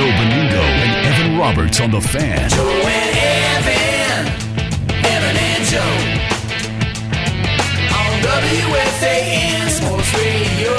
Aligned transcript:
Joe 0.00 0.06
Benigno 0.06 0.64
and 0.64 1.06
Evan 1.08 1.38
Roberts 1.38 1.78
on 1.78 1.90
the 1.90 2.00
fan. 2.00 2.48
Joe 2.48 2.64
and 2.64 3.10
Evan, 3.52 4.26
Evan 5.04 5.36
and 5.36 5.64
Joe. 5.68 5.96
On 8.00 8.12
WFAN 8.24 9.68
Sports 9.68 10.10
Radio. 10.16 10.72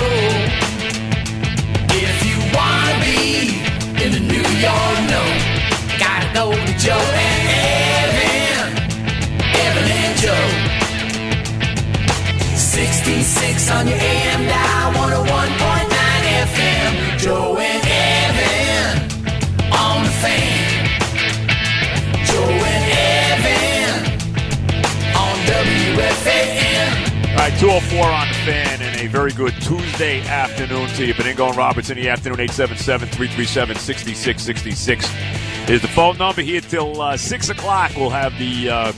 If 2.02 2.18
you 2.26 2.38
wanna 2.58 2.98
be 3.06 3.62
in 4.04 4.10
the 4.18 4.24
New 4.26 4.48
York 4.58 4.98
know, 5.12 5.30
gotta 6.02 6.26
go 6.34 6.46
to 6.58 6.74
Joe 6.82 7.06
and 7.30 7.42
Evan, 8.02 8.74
Evan 9.54 9.88
and 10.02 10.18
Joe. 10.18 10.50
66 12.58 13.70
on 13.70 13.88
your 13.88 14.00
AM 14.00 14.48
dial, 14.48 14.94
101.9 14.98 16.26
FM. 16.50 17.20
Joe 17.20 17.58
and 17.60 17.91
and 20.24 20.82
on 25.16 25.36
WFAN. 25.48 27.32
All 27.32 27.38
right, 27.38 27.60
204 27.60 28.06
on 28.06 28.28
the 28.28 28.34
fan 28.46 28.82
and 28.82 29.02
a 29.02 29.08
very 29.08 29.32
good 29.32 29.54
Tuesday 29.62 30.22
afternoon 30.22 30.88
to 30.90 31.06
you. 31.06 31.14
Benigno 31.14 31.50
and 31.50 31.58
Roberts 31.58 31.90
in 31.90 31.98
the 31.98 32.10
afternoon, 32.10 32.40
877 32.40 33.08
337 33.10 33.76
6666 33.78 35.70
is 35.70 35.82
the 35.82 35.88
phone 35.88 36.18
number 36.18 36.42
here 36.42 36.62
till 36.62 37.02
uh, 37.02 37.18
6 37.18 37.50
o'clock. 37.50 37.92
We'll 37.96 38.10
have 38.10 38.38
the 38.38 38.70
uh, 38.70 38.94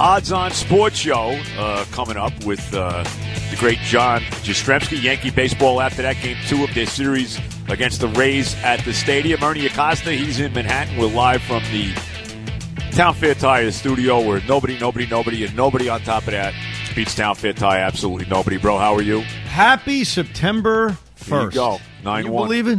Odds 0.00 0.32
on 0.32 0.52
Sports 0.52 0.96
Show 0.96 1.40
uh, 1.56 1.84
coming 1.90 2.16
up 2.16 2.32
with 2.44 2.72
uh, 2.74 3.02
the 3.50 3.56
great 3.58 3.78
John 3.78 4.20
Jastrzemski. 4.42 5.02
Yankee 5.02 5.30
baseball 5.30 5.80
after 5.80 6.02
that, 6.02 6.16
game 6.22 6.36
two 6.46 6.64
of 6.64 6.72
their 6.74 6.86
series 6.86 7.40
against 7.68 8.00
the 8.00 8.08
Rays 8.08 8.54
at 8.62 8.84
the 8.84 8.92
stadium. 8.92 9.42
Ernie 9.42 9.66
Acosta, 9.66 10.12
he's 10.12 10.40
in 10.40 10.52
Manhattan. 10.52 10.96
We're 10.96 11.06
live 11.08 11.42
from 11.42 11.62
the 11.72 11.92
Town 12.92 13.14
Fair 13.14 13.34
Tire 13.34 13.70
studio 13.70 14.20
where 14.26 14.40
nobody, 14.48 14.78
nobody, 14.78 15.06
nobody, 15.06 15.44
and 15.44 15.54
nobody 15.56 15.88
on 15.88 16.00
top 16.02 16.24
of 16.24 16.32
that 16.32 16.54
beats 16.94 17.14
Town 17.14 17.34
Fair 17.34 17.52
Tire. 17.52 17.80
Absolutely 17.80 18.26
nobody, 18.26 18.56
bro. 18.56 18.78
How 18.78 18.94
are 18.94 19.02
you? 19.02 19.20
Happy 19.20 20.04
September 20.04 20.96
There 21.26 21.42
you 21.42 21.48
1st. 21.48 21.54
go. 21.54 21.78
Nine 22.04 22.26
you 22.26 22.32
one. 22.32 22.46
believe 22.46 22.66
it? 22.68 22.78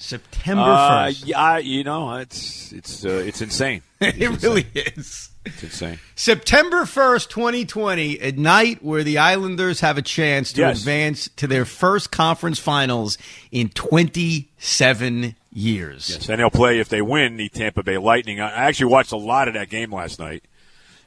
September 0.00 0.62
Uh, 0.62 1.06
1st. 1.08 1.26
yeah, 1.26 1.58
you 1.58 1.84
know, 1.84 2.14
it's 2.16 2.72
it's 2.72 3.04
uh, 3.04 3.08
it's 3.10 3.40
insane. 3.42 3.82
it 4.00 4.42
really 4.42 4.66
is. 4.74 5.28
It's 5.44 5.62
insane. 5.62 5.98
September 6.16 6.82
1st, 6.82 7.28
2020, 7.30 8.18
a 8.20 8.32
night 8.32 8.82
where 8.82 9.02
the 9.02 9.18
Islanders 9.18 9.80
have 9.80 9.96
a 9.98 10.02
chance 10.02 10.52
to 10.54 10.60
Yes. 10.62 10.78
advance 10.80 11.28
to 11.36 11.46
their 11.46 11.64
first 11.64 12.10
conference 12.10 12.58
finals 12.58 13.16
in 13.50 13.68
27 13.70 15.34
years. 15.52 16.10
Yes, 16.10 16.28
and 16.28 16.38
they'll 16.40 16.50
play 16.50 16.78
if 16.78 16.88
they 16.88 17.02
win 17.02 17.36
the 17.36 17.48
Tampa 17.48 17.82
Bay 17.82 17.98
Lightning. 17.98 18.40
I 18.40 18.50
actually 18.50 18.90
watched 18.92 19.12
a 19.12 19.16
lot 19.16 19.48
of 19.48 19.54
that 19.54 19.68
game 19.70 19.92
last 19.92 20.18
night, 20.18 20.44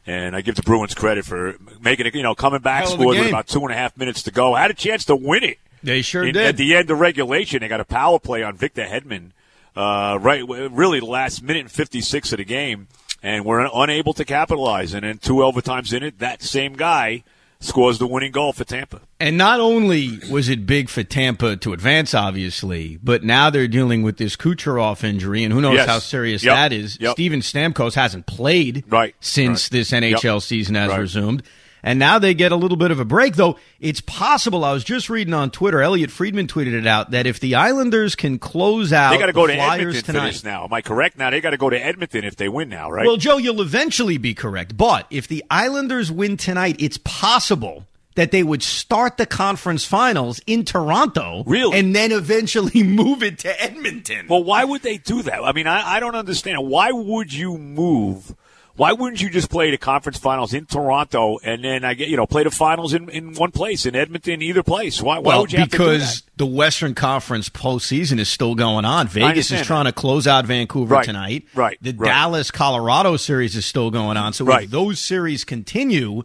and 0.06 0.36
I 0.36 0.42
give 0.42 0.56
the 0.56 0.64
Bruins 0.64 0.94
credit 0.94 1.26
for 1.26 1.56
making 1.82 2.06
it. 2.08 2.16
You 2.16 2.24
know, 2.24 2.36
coming 2.36 2.62
back, 2.62 2.88
scored 2.88 3.18
with 3.18 3.30
about 3.30 3.48
two 3.48 3.62
and 3.62 3.72
a 3.72 3.76
half 3.76 3.96
minutes 3.98 4.24
to 4.24 4.32
go, 4.32 4.56
had 4.56 4.72
a 4.72 4.76
chance 4.76 5.06
to 5.06 5.16
win 5.16 5.44
it. 5.44 5.58
They 5.84 6.02
sure 6.02 6.24
In- 6.26 6.34
did. 6.34 6.46
At 6.46 6.58
the 6.58 6.76
end 6.76 6.90
of 6.90 7.00
regulation, 7.00 7.60
they 7.62 7.68
got 7.68 7.80
a 7.80 7.86
power 7.86 8.20
play 8.20 8.42
on 8.44 8.56
Victor 8.56 8.84
Hedman, 8.86 9.32
uh, 9.76 10.18
right, 10.22 10.44
really 10.48 11.00
the 11.00 11.06
last 11.06 11.44
minute 11.44 11.62
and 11.62 11.72
56 11.72 12.32
of 12.32 12.38
the 12.38 12.46
game, 12.46 12.88
and 13.22 13.44
we're 13.46 13.68
unable 13.74 14.14
to 14.14 14.26
capitalize. 14.26 14.94
And 14.94 15.04
then 15.04 15.18
two 15.18 15.36
overtimes 15.36 15.94
in 15.94 16.04
it, 16.04 16.20
that 16.20 16.42
same 16.42 16.74
guy 16.74 17.24
scores 17.60 17.98
the 17.98 18.06
winning 18.08 18.32
goal 18.34 18.52
for 18.52 18.66
Tampa. 18.66 19.00
And 19.22 19.38
not 19.38 19.62
only 19.62 20.20
was 20.30 20.50
it 20.50 20.66
big 20.66 20.90
for 20.90 21.02
Tampa 21.02 21.56
to 21.56 21.72
advance, 21.72 22.14
obviously, 22.14 23.00
but 23.02 23.24
now 23.24 23.50
they're 23.50 23.70
dealing 23.70 24.04
with 24.04 24.18
this 24.18 24.36
Kucherov 24.36 25.02
injury, 25.04 25.46
and 25.46 25.54
who 25.54 25.62
knows 25.62 25.76
Yes. 25.76 25.88
how 25.88 26.00
serious 26.00 26.44
Yep. 26.44 26.56
that 26.56 26.74
is. 26.74 26.98
Yep. 27.00 27.14
Steven 27.14 27.40
Stamkos 27.40 27.96
hasn't 27.96 28.26
played 28.26 28.84
Right. 28.90 29.16
since 29.22 29.66
Right. 29.68 29.72
this 29.80 29.94
NHL 29.94 30.36
Yep. 30.36 30.44
season 30.44 30.76
has 30.76 30.90
Right. 30.90 31.00
resumed. 31.00 31.44
And 31.84 32.00
now 32.00 32.18
they 32.18 32.34
get 32.34 32.54
a 32.54 32.56
little 32.56 32.78
bit 32.78 32.92
of 32.92 33.00
a 33.00 33.06
break, 33.06 33.36
though 33.36 33.58
it's 33.80 34.00
possible. 34.00 34.64
I 34.64 34.72
was 34.72 34.86
just 34.86 35.10
reading 35.10 35.34
on 35.34 35.52
Twitter, 35.52 35.82
Elliotte 35.82 36.12
Friedman 36.12 36.48
tweeted 36.48 36.74
it 36.74 36.88
out, 36.88 37.12
that 37.12 37.28
if 37.28 37.42
the 37.42 37.56
Islanders 37.56 38.16
can 38.16 38.40
close 38.40 38.94
out 38.94 39.12
They 39.12 39.18
got 39.18 39.26
to 39.26 39.34
go 39.34 39.46
to 39.46 39.54
Flyers 39.54 39.98
Edmonton 39.98 40.16
tonight, 40.16 40.44
now. 40.46 40.64
Am 40.64 40.74
I 40.74 40.82
correct? 40.82 41.18
Now 41.18 41.30
they 41.30 41.42
got 41.42 41.50
to 41.50 41.58
go 41.58 41.70
to 41.70 41.78
Edmonton 41.78 42.24
if 42.24 42.38
they 42.38 42.48
win 42.48 42.70
now, 42.70 42.90
right? 42.90 43.06
Well, 43.06 43.18
Joe, 43.18 43.38
you'll 43.38 43.62
eventually 43.62 44.18
be 44.18 44.34
correct. 44.34 44.78
But 44.78 45.08
if 45.10 45.28
the 45.28 45.44
Islanders 45.52 46.10
win 46.10 46.38
tonight, 46.38 46.78
it's 46.80 46.98
possible 46.98 47.86
that 48.16 48.32
they 48.32 48.44
would 48.44 48.64
start 48.64 49.18
the 49.18 49.26
conference 49.26 49.86
finals 49.86 50.40
in 50.46 50.64
Toronto. 50.64 51.44
Really? 51.46 51.78
And 51.78 51.96
then 51.96 52.12
eventually 52.12 52.84
move 52.84 53.24
it 53.24 53.40
to 53.40 53.62
Edmonton. 53.62 54.28
Well, 54.30 54.44
why 54.44 54.64
would 54.64 54.84
they 54.84 54.98
do 54.98 55.24
that? 55.24 55.44
I 55.44 55.52
mean, 55.52 55.68
I, 55.68 55.96
I 55.96 56.00
don't 56.00 56.16
understand. 56.16 56.66
Why 56.68 56.92
would 56.92 57.34
you 57.34 57.58
move? 57.58 58.36
Why 58.76 58.92
wouldn't 58.94 59.22
you 59.22 59.30
just 59.30 59.52
play 59.52 59.70
the 59.70 59.78
conference 59.78 60.18
finals 60.18 60.52
in 60.52 60.66
Toronto 60.66 61.38
and 61.44 61.64
then 61.64 61.86
I 61.86 61.94
get 61.94 62.08
you 62.10 62.18
know 62.18 62.26
play 62.26 62.44
the 62.44 62.50
finals 62.50 62.94
in, 62.94 63.08
in 63.10 63.34
one 63.36 63.52
place 63.52 63.86
in 63.86 63.96
Edmonton, 63.96 64.42
either 64.42 64.64
place? 64.64 65.02
Why? 65.02 65.20
why 65.20 65.28
well, 65.28 65.42
would 65.42 65.52
you 65.54 65.60
have 65.60 65.70
because 65.70 66.22
to 66.22 66.22
do 66.22 66.28
the 66.38 66.46
Western 66.48 66.96
Conference 66.96 67.50
postseason 67.50 68.20
is 68.20 68.30
still 68.30 68.56
going 68.56 68.84
on. 68.86 69.08
Vegas 69.08 69.52
is 69.52 69.66
trying 69.66 69.86
to 69.86 69.92
close 69.92 70.26
out 70.26 70.46
Vancouver 70.46 70.96
Right. 70.96 71.06
tonight. 71.06 71.46
Right. 71.54 71.78
The 71.82 71.94
Right. 71.94 72.08
Dallas 72.08 72.50
Colorado 72.50 73.16
series 73.18 73.56
is 73.56 73.66
still 73.66 73.92
going 73.92 74.18
on. 74.18 74.34
So 74.34 74.44
Right. 74.44 74.64
if 74.64 74.72
those 74.72 75.00
series 75.00 75.44
continue, 75.44 76.24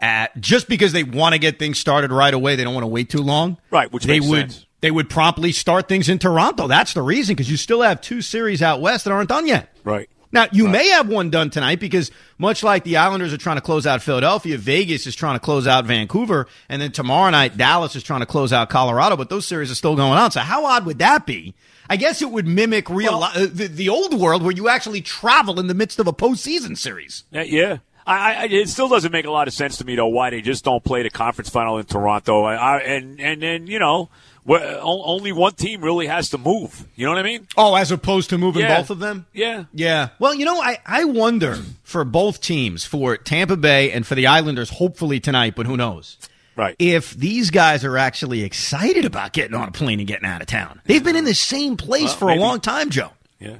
at, 0.00 0.38
just 0.40 0.68
because 0.68 0.92
they 0.92 1.04
want 1.04 1.34
to 1.34 1.38
get 1.38 1.58
things 1.58 1.78
started 1.78 2.10
right 2.12 2.34
away, 2.34 2.56
they 2.56 2.64
don't 2.64 2.74
want 2.74 2.82
to 2.84 2.88
wait 2.88 3.08
too 3.08 3.22
long. 3.22 3.56
Right, 3.70 3.90
which 3.92 4.04
they 4.04 4.20
would 4.20 4.52
sense. 4.52 4.66
they 4.80 4.90
would 4.90 5.08
promptly 5.08 5.52
start 5.52 5.88
things 5.88 6.08
in 6.08 6.18
Toronto. 6.18 6.66
That's 6.66 6.92
the 6.92 7.02
reason 7.02 7.34
because 7.34 7.50
you 7.50 7.56
still 7.56 7.80
have 7.82 8.00
two 8.00 8.20
series 8.22 8.60
out 8.60 8.80
west 8.80 9.04
that 9.04 9.12
aren't 9.12 9.28
done 9.28 9.46
yet. 9.46 9.74
Right. 9.84 10.10
Now, 10.32 10.46
you 10.52 10.66
may 10.68 10.88
have 10.88 11.08
one 11.08 11.30
done 11.30 11.50
tonight 11.50 11.80
because 11.80 12.10
much 12.38 12.62
like 12.62 12.84
the 12.84 12.96
Islanders 12.96 13.32
are 13.32 13.38
trying 13.38 13.56
to 13.56 13.60
close 13.62 13.86
out 13.86 14.02
Philadelphia, 14.02 14.58
Vegas 14.58 15.06
is 15.06 15.14
trying 15.14 15.36
to 15.36 15.40
close 15.40 15.66
out 15.66 15.84
Vancouver, 15.86 16.46
and 16.68 16.82
then 16.82 16.92
tomorrow 16.92 17.30
night, 17.30 17.56
Dallas 17.56 17.96
is 17.96 18.02
trying 18.02 18.20
to 18.20 18.26
close 18.26 18.52
out 18.52 18.68
Colorado, 18.68 19.16
but 19.16 19.28
those 19.30 19.46
series 19.46 19.70
are 19.70 19.74
still 19.76 19.96
going 19.96 20.12
on. 20.18 20.30
So 20.30 20.40
how 20.40 20.64
odd 20.66 20.84
would 20.86 20.98
that 20.98 21.26
be? 21.26 21.54
I 21.88 21.96
guess 21.96 22.20
it 22.20 22.30
would 22.30 22.46
mimic 22.46 22.90
real 22.90 23.18
Well- 23.20 23.30
li- 23.34 23.44
uh, 23.44 23.48
the, 23.52 23.68
the 23.68 23.88
old 23.88 24.12
world 24.18 24.42
where 24.42 24.52
you 24.52 24.68
actually 24.68 25.00
travel 25.00 25.60
in 25.60 25.68
the 25.68 25.74
midst 25.74 25.98
of 26.00 26.06
a 26.08 26.12
postseason 26.12 26.76
series. 26.76 27.24
Yeah, 27.30 27.42
yeah. 27.42 27.78
I, 28.08 28.34
I, 28.34 28.44
it 28.46 28.68
still 28.68 28.88
doesn't 28.88 29.10
make 29.10 29.24
a 29.26 29.30
lot 29.32 29.48
of 29.48 29.54
sense 29.54 29.78
to 29.78 29.84
me 29.84 29.96
though 29.96 30.06
why 30.06 30.30
they 30.30 30.40
just 30.40 30.64
don't 30.64 30.82
play 30.84 31.02
the 31.02 31.10
conference 31.10 31.48
final 31.50 31.78
in 31.78 31.86
Toronto. 31.86 32.44
I, 32.44 32.54
I, 32.54 32.78
and 32.78 33.20
and 33.20 33.42
then 33.42 33.66
you 33.66 33.80
know, 33.80 34.10
wh- 34.46 34.52
o- 34.62 35.02
only 35.04 35.32
one 35.32 35.54
team 35.54 35.80
really 35.82 36.06
has 36.06 36.30
to 36.30 36.38
move. 36.38 36.86
You 36.94 37.06
know 37.06 37.12
what 37.12 37.18
I 37.18 37.22
mean? 37.22 37.46
Oh, 37.56 37.74
as 37.74 37.90
opposed 37.90 38.30
to 38.30 38.38
moving 38.38 38.62
Yeah. 38.62 38.78
both 38.78 38.90
of 38.90 38.98
them? 38.98 39.26
Yeah. 39.32 39.64
Yeah. 39.72 40.08
Well, 40.18 40.34
you 40.34 40.44
know, 40.44 40.60
I, 40.60 40.78
I 40.86 41.04
wonder 41.04 41.58
for 41.82 42.04
both 42.04 42.40
teams, 42.40 42.84
for 42.84 43.16
Tampa 43.16 43.56
Bay 43.56 43.90
and 43.92 44.06
for 44.06 44.14
the 44.14 44.26
Islanders, 44.26 44.70
hopefully 44.70 45.20
tonight, 45.20 45.54
but 45.56 45.66
who 45.66 45.76
knows? 45.76 46.16
Right. 46.56 46.74
if 46.78 47.10
these 47.12 47.50
guys 47.50 47.84
are 47.84 47.98
actually 47.98 48.42
excited 48.42 49.04
about 49.04 49.34
getting 49.34 49.52
on 49.54 49.68
a 49.68 49.72
plane 49.72 49.98
and 50.00 50.08
getting 50.08 50.24
out 50.26 50.40
of 50.40 50.46
town. 50.46 50.80
They've 50.86 51.04
been 51.04 51.14
in 51.16 51.26
the 51.26 51.34
same 51.34 51.76
place 51.76 52.04
Well, 52.04 52.16
for 52.16 52.24
maybe. 52.28 52.38
a 52.40 52.42
long 52.42 52.60
time, 52.60 52.88
Joe. 52.88 53.10
Yeah. 53.38 53.56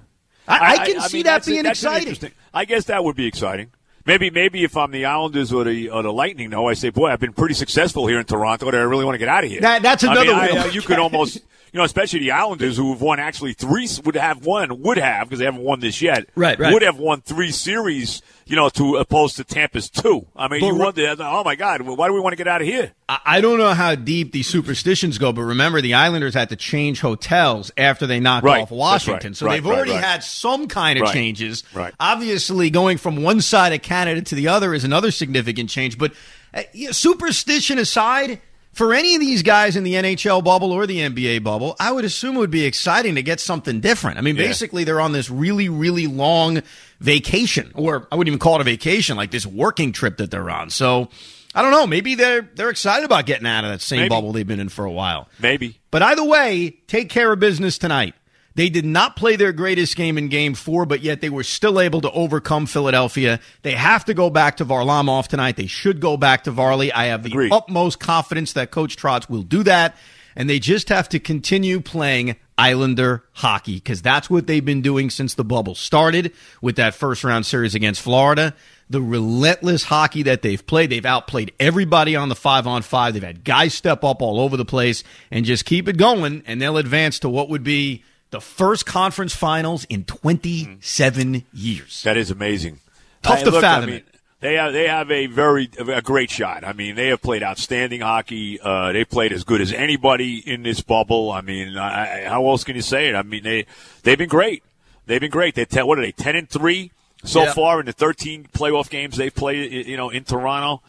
I, 0.49 0.77
I 0.79 0.87
can 0.87 1.01
see 1.03 1.19
mean, 1.19 1.25
that 1.25 1.45
being 1.45 1.67
exciting. 1.67 2.33
I 2.55 2.65
guess 2.65 2.85
that 2.87 3.05
would 3.05 3.15
be 3.15 3.27
exciting. 3.27 3.71
Maybe, 4.07 4.31
maybe 4.31 4.63
if 4.65 4.77
I'm 4.77 4.93
the 4.93 5.05
Islanders 5.07 5.53
or 5.53 5.65
the 5.65 5.91
or 5.91 6.03
the 6.03 6.13
Lightning, 6.13 6.51
though, 6.51 6.69
I 6.69 6.75
say, 6.75 6.91
boy, 6.91 7.09
I've 7.11 7.21
been 7.21 7.33
pretty 7.33 7.55
successful 7.55 8.07
here 8.07 8.19
in 8.21 8.25
Toronto. 8.25 8.71
That 8.71 8.77
I 8.79 8.83
really 8.85 9.05
want 9.05 9.15
to 9.15 9.19
get 9.19 9.29
out 9.29 9.45
of 9.45 9.51
here. 9.51 9.61
That- 9.61 9.83
that's 9.83 10.05
I 10.05 10.13
another 10.13 10.31
mean, 10.31 10.39
way 10.39 10.51
I- 10.59 10.63
uh, 10.63 10.67
you 10.67 10.81
could 10.83 10.99
almost, 10.99 11.37
you 11.73 11.79
know, 11.79 11.85
especially 11.85 12.21
the 12.21 12.31
Islanders 12.31 12.77
who 12.77 12.93
have 12.93 13.01
won 13.03 13.19
actually 13.19 13.53
three 13.55 13.89
would 14.05 14.15
have 14.15 14.47
won 14.47 14.81
would 14.83 14.99
have 14.99 15.29
because 15.29 15.41
they 15.41 15.45
haven't 15.45 15.63
won 15.63 15.81
this 15.81 16.01
yet. 16.01 16.27
Right, 16.37 16.59
right. 16.59 16.73
Would 16.73 16.83
have 16.83 16.99
won 16.99 17.21
three 17.23 17.51
series, 17.51 18.23
you 18.49 18.55
know, 18.57 18.69
to 18.71 18.97
opposed 18.97 19.37
to 19.37 19.45
Tampa's 19.45 19.91
two. 19.91 20.25
I 20.37 20.47
mean, 20.49 20.61
But 20.61 20.67
you 20.69 20.73
re- 20.75 20.79
wonder, 20.79 21.17
oh 21.19 21.43
my 21.45 21.57
God, 21.57 21.83
why 21.83 22.07
do 22.07 22.15
we 22.15 22.21
want 22.21 22.33
to 22.33 22.37
get 22.37 22.47
out 22.47 22.61
of 22.63 22.67
here? 22.69 22.93
I, 23.09 23.19
I 23.27 23.41
don't 23.41 23.59
know 23.59 23.75
how 23.75 23.95
deep 23.97 24.31
these 24.33 24.47
superstitions 24.47 25.19
go, 25.19 25.33
but 25.33 25.43
remember 25.43 25.81
the 25.81 25.95
Islanders 25.95 26.35
had 26.35 26.49
to 26.51 26.57
change 26.57 27.01
hotels 27.01 27.73
after 27.77 28.07
they 28.07 28.21
knocked 28.21 28.45
Right. 28.45 28.63
off 28.63 28.71
Washington. 28.71 29.31
right. 29.33 29.37
So 29.37 29.47
Right, 29.47 29.53
they've 29.55 29.67
already 29.67 29.93
had 29.93 30.23
some 30.23 30.69
kind 30.69 30.99
of 31.01 31.11
changes. 31.13 31.65
Right. 31.75 31.93
Obviously, 31.99 32.71
going 32.71 32.99
from 32.99 33.23
one 33.23 33.41
side 33.41 33.73
of 33.73 33.83
Canada 33.83 34.23
to 34.23 34.35
the 34.37 34.49
other 34.49 34.73
is 34.75 34.85
another 34.85 35.11
significant 35.11 35.69
change. 35.69 35.99
But 35.99 36.13
uh, 36.55 36.63
superstition 36.93 37.79
aside, 37.79 38.41
for 38.77 38.93
any 38.93 39.15
of 39.15 39.21
these 39.23 39.43
guys 39.43 39.75
in 39.75 39.85
the 39.85 39.95
NHL 39.95 40.45
bubble 40.45 40.71
or 40.71 40.87
the 40.87 40.99
NBA 41.01 41.43
bubble, 41.43 41.75
I 41.81 41.91
would 41.93 42.05
assume 42.05 42.37
it 42.37 42.41
would 42.41 42.51
be 42.51 42.67
exciting 42.67 43.15
to 43.15 43.23
get 43.23 43.41
something 43.41 43.81
different. 43.81 44.19
I 44.19 44.21
mean, 44.21 44.37
Yeah. 44.37 44.47
basically, 44.47 44.85
they're 44.85 45.01
on 45.01 45.13
this 45.13 45.31
really, 45.31 45.71
really 45.71 46.07
long 46.07 46.61
vacation, 47.01 47.71
or 47.75 48.07
I 48.13 48.17
wouldn't 48.17 48.29
even 48.29 48.39
call 48.39 48.57
it 48.57 48.61
a 48.61 48.65
vacation, 48.65 49.17
like 49.17 49.31
this 49.31 49.47
working 49.47 49.93
trip 49.93 50.19
that 50.19 50.31
they're 50.31 50.51
on. 50.51 50.69
So 50.71 51.09
I 51.55 51.63
don't 51.63 51.71
know. 51.71 51.87
Maybe 51.87 52.15
they're 52.17 52.49
they're 52.55 52.69
excited 52.69 53.07
about 53.07 53.25
getting 53.25 53.47
out 53.47 53.65
of 53.65 53.71
that 53.71 53.81
same 53.81 54.01
Maybe. 54.01 54.09
bubble 54.11 54.33
they've 54.33 54.47
been 54.47 54.61
in 54.61 54.69
for 54.69 54.85
a 54.85 54.93
while. 54.93 55.29
Maybe. 55.41 55.79
But 55.91 56.03
either 56.03 56.25
way, 56.25 56.77
take 56.87 57.09
care 57.09 57.33
of 57.33 57.41
business 57.41 57.79
tonight. 57.79 58.15
They 58.57 58.71
did 58.71 58.87
not 58.87 59.17
play 59.17 59.37
their 59.37 59.53
greatest 59.53 59.97
game 59.97 60.17
in 60.17 60.29
game 60.29 60.55
four, 60.55 60.87
but 60.87 61.03
yet 61.03 61.21
they 61.21 61.29
were 61.29 61.43
still 61.43 61.79
able 61.79 62.01
to 62.01 62.11
overcome 62.11 62.65
Philadelphia. 62.65 63.39
They 63.61 63.73
have 63.73 64.07
to 64.07 64.15
go 64.15 64.31
back 64.31 64.57
to 64.57 64.65
Varlamov 64.65 65.29
tonight. 65.29 65.57
They 65.57 65.67
should 65.67 66.01
go 66.01 66.17
back 66.17 66.45
to 66.45 66.51
Varley. 66.51 66.91
I 66.91 67.07
have 67.07 67.23
the 67.23 67.29
Agreed. 67.29 67.53
utmost 67.53 68.01
confidence 68.01 68.55
that 68.55 68.71
Coach 68.71 68.97
Trotz 68.97 69.29
will 69.29 69.43
do 69.43 69.63
that. 69.65 69.95
And 70.35 70.49
they 70.49 70.59
just 70.59 70.89
have 70.89 71.09
to 71.11 71.19
continue 71.19 71.81
playing 71.81 72.37
Islander 72.57 73.25
hockey 73.33 73.75
because 73.75 74.01
that's 74.01 74.31
what 74.31 74.47
they've 74.47 74.65
been 74.65 74.81
doing 74.81 75.11
since 75.11 75.35
the 75.35 75.45
bubble 75.45 75.75
started 75.75 76.33
with 76.63 76.77
that 76.77 76.95
first 76.95 77.25
round 77.25 77.45
series 77.45 77.75
against 77.75 78.01
Florida. 78.01 78.55
The 78.89 79.03
relentless 79.03 79.85
hockey 79.85 80.23
that 80.25 80.41
they've 80.41 80.67
played, 80.67 80.89
they've 80.89 81.05
outplayed 81.05 81.53
everybody 81.61 82.17
on 82.17 82.31
the 82.31 82.35
five 82.35 82.67
on 82.67 82.81
five. 82.81 83.13
They've 83.13 83.23
had 83.23 83.45
guys 83.45 83.75
step 83.75 84.03
up 84.03 84.23
all 84.23 84.41
over 84.41 84.57
the 84.57 84.65
place 84.65 85.05
and 85.31 85.45
just 85.45 85.67
keep 85.67 85.89
it 85.89 85.99
going, 85.99 86.43
and 86.47 86.63
they'll 86.63 86.79
advance 86.79 87.19
to 87.19 87.29
what 87.29 87.51
would 87.51 87.65
be 87.65 88.03
the 88.37 88.41
first 88.41 88.87
conference 88.87 89.35
finals 89.35 89.85
in 89.89 90.05
27 90.05 91.45
years. 91.53 92.03
That 92.03 92.17
is 92.17 92.31
amazing. 92.31 92.81
Tough 93.23 93.41
I- 93.41 93.43
to 93.45 93.51
look, 93.51 93.65
I 93.65 93.75
fathom 93.75 93.87
mean, 93.91 93.99
it. 93.99 94.07
They 94.41 94.55
have 94.55 94.73
they 94.75 94.87
have 94.87 95.11
a 95.11 95.27
very 95.27 95.71
a 95.79 96.03
great 96.03 96.31
shot. 96.31 96.63
I 96.63 96.75
mean, 96.75 96.95
they 96.95 97.09
have 97.09 97.23
played 97.23 97.43
outstanding 97.43 98.03
hockey. 98.03 98.61
Uh, 98.61 98.93
they 98.93 99.05
played 99.05 99.33
as 99.33 99.45
good 99.45 99.63
as 99.63 99.73
anybody 99.73 100.37
in 100.47 100.63
this 100.63 100.83
bubble. 100.83 101.31
I 101.33 101.41
mean, 101.41 101.77
I, 101.79 102.25
I- 102.27 102.29
how 102.29 102.47
else 102.47 102.63
can 102.63 102.77
you 102.77 102.83
say 102.83 103.09
it? 103.09 103.15
I 103.15 103.23
mean, 103.23 103.43
they 103.43 103.65
they've 104.03 104.19
been 104.19 104.29
great. 104.29 104.63
They've 105.07 105.21
been 105.21 105.31
great. 105.31 105.55
They 105.55 105.65
ten, 105.65 105.87
what 105.87 105.99
are 105.99 106.03
they 106.03 106.13
ten 106.13 106.37
and 106.37 106.49
three 106.49 106.91
so 107.25 107.45
Yeah. 107.45 107.55
far 107.55 107.81
in 107.81 107.87
the 107.87 107.93
thirteen 107.93 108.47
playoff 108.53 108.91
games 108.91 109.17
they've 109.17 109.35
played. 109.35 109.87
You 109.87 109.97
know, 109.97 110.11
in 110.11 110.25
Toronto. 110.25 110.83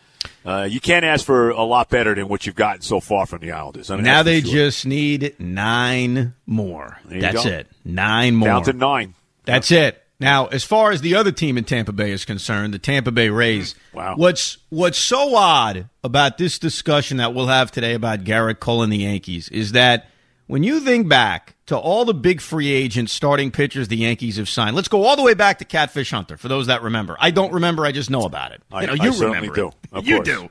Uh, 0.48 0.64
you 0.64 0.80
can't 0.80 1.04
ask 1.04 1.26
for 1.26 1.50
a 1.50 1.64
lot 1.64 1.90
better 1.90 2.16
than 2.16 2.30
what 2.30 2.46
you've 2.46 2.56
gotten 2.56 2.82
so 2.82 3.02
far 3.02 3.26
from 3.26 3.40
the 3.40 3.52
Islanders. 3.52 3.92
I 3.92 3.96
mean, 3.96 4.06
Now 4.06 4.24
they 4.24 4.40
sure. 4.40 4.50
just 4.50 4.86
need 4.86 5.36
nine 5.40 6.36
more. 6.46 6.98
There 7.04 7.20
That's 7.20 7.44
go. 7.44 7.50
it. 7.50 7.68
Nine 7.84 8.34
more. 8.34 8.48
down 8.48 8.64
to 8.64 8.74
nine. 8.74 9.14
That's 9.44 9.72
it. 9.72 10.02
Now, 10.20 10.46
as 10.48 10.64
far 10.64 10.92
as 10.92 11.02
the 11.02 11.16
other 11.16 11.32
team 11.32 11.58
in 11.58 11.64
Tampa 11.66 11.92
Bay 11.92 12.12
is 12.12 12.24
concerned, 12.26 12.74
the 12.74 12.80
Tampa 12.80 13.12
Bay 13.12 13.30
Rays. 13.30 13.76
Wow. 13.94 14.16
What's 14.16 14.58
what's 14.70 14.98
so 14.98 15.36
odd 15.36 15.90
about 16.04 16.38
this 16.38 16.58
discussion 16.58 17.18
that 17.18 17.34
we'll 17.36 17.48
have 17.48 17.70
today 17.72 17.94
about 17.94 18.24
Gerrit 18.24 18.60
Cole 18.60 18.82
and 18.84 18.92
the 18.92 18.98
Yankees 18.98 19.50
is 19.50 19.74
that 19.74 20.08
when 20.48 20.64
you 20.64 20.80
think 20.80 21.08
back 21.08 21.56
to 21.68 21.78
all 21.78 22.06
the 22.06 22.14
big 22.14 22.42
free 22.42 22.72
agents, 22.72 23.12
starting 23.14 23.52
pitchers 23.52 23.88
the 23.90 23.98
Yankees 23.98 24.38
have 24.38 24.50
signed, 24.50 24.76
let's 24.76 24.88
go 24.88 25.04
all 25.06 25.16
the 25.16 25.22
way 25.24 25.34
back 25.34 25.60
to 25.60 25.66
Catfish 25.66 26.12
Hunter. 26.12 26.38
For 26.38 26.48
those 26.48 26.68
that 26.68 26.82
remember, 26.82 27.16
I 27.20 27.32
don't 27.32 27.54
remember. 27.54 27.86
I 27.86 27.92
just 27.92 28.10
know 28.10 28.22
about 28.24 28.52
it. 28.54 28.62
I- 28.72 28.82
you 28.82 28.88
know, 28.88 28.94
I 28.94 29.06
you 29.06 29.14
certainly 29.14 29.50
remember 29.50 29.56
do. 29.56 29.72
Of 29.92 30.08
you 30.08 30.16
course. 30.16 30.28
do. 30.28 30.50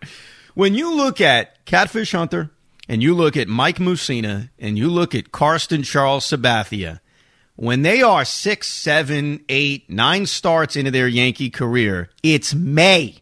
When 0.55 0.75
you 0.75 0.95
look 0.95 1.21
at 1.21 1.65
Catfish 1.67 2.13
Hunter 2.13 2.51
and 2.89 3.03
you 3.03 3.15
look 3.15 3.37
at 3.37 3.49
Mike 3.49 3.79
Mussina 3.79 4.51
and 4.59 4.79
you 4.79 4.89
look 4.89 5.15
at 5.15 5.33
Carsten 5.33 5.83
Charles 5.83 6.25
Sabathia, 6.25 7.01
when 7.57 7.83
they 7.83 8.03
are 8.03 8.25
six, 8.25 8.69
seven, 8.69 9.43
eight, 9.49 9.89
nine 9.91 10.27
starts 10.27 10.77
into 10.77 10.91
their 10.91 11.09
Yankee 11.09 11.49
career, 11.51 12.11
it's 12.23 12.55
May. 12.55 13.17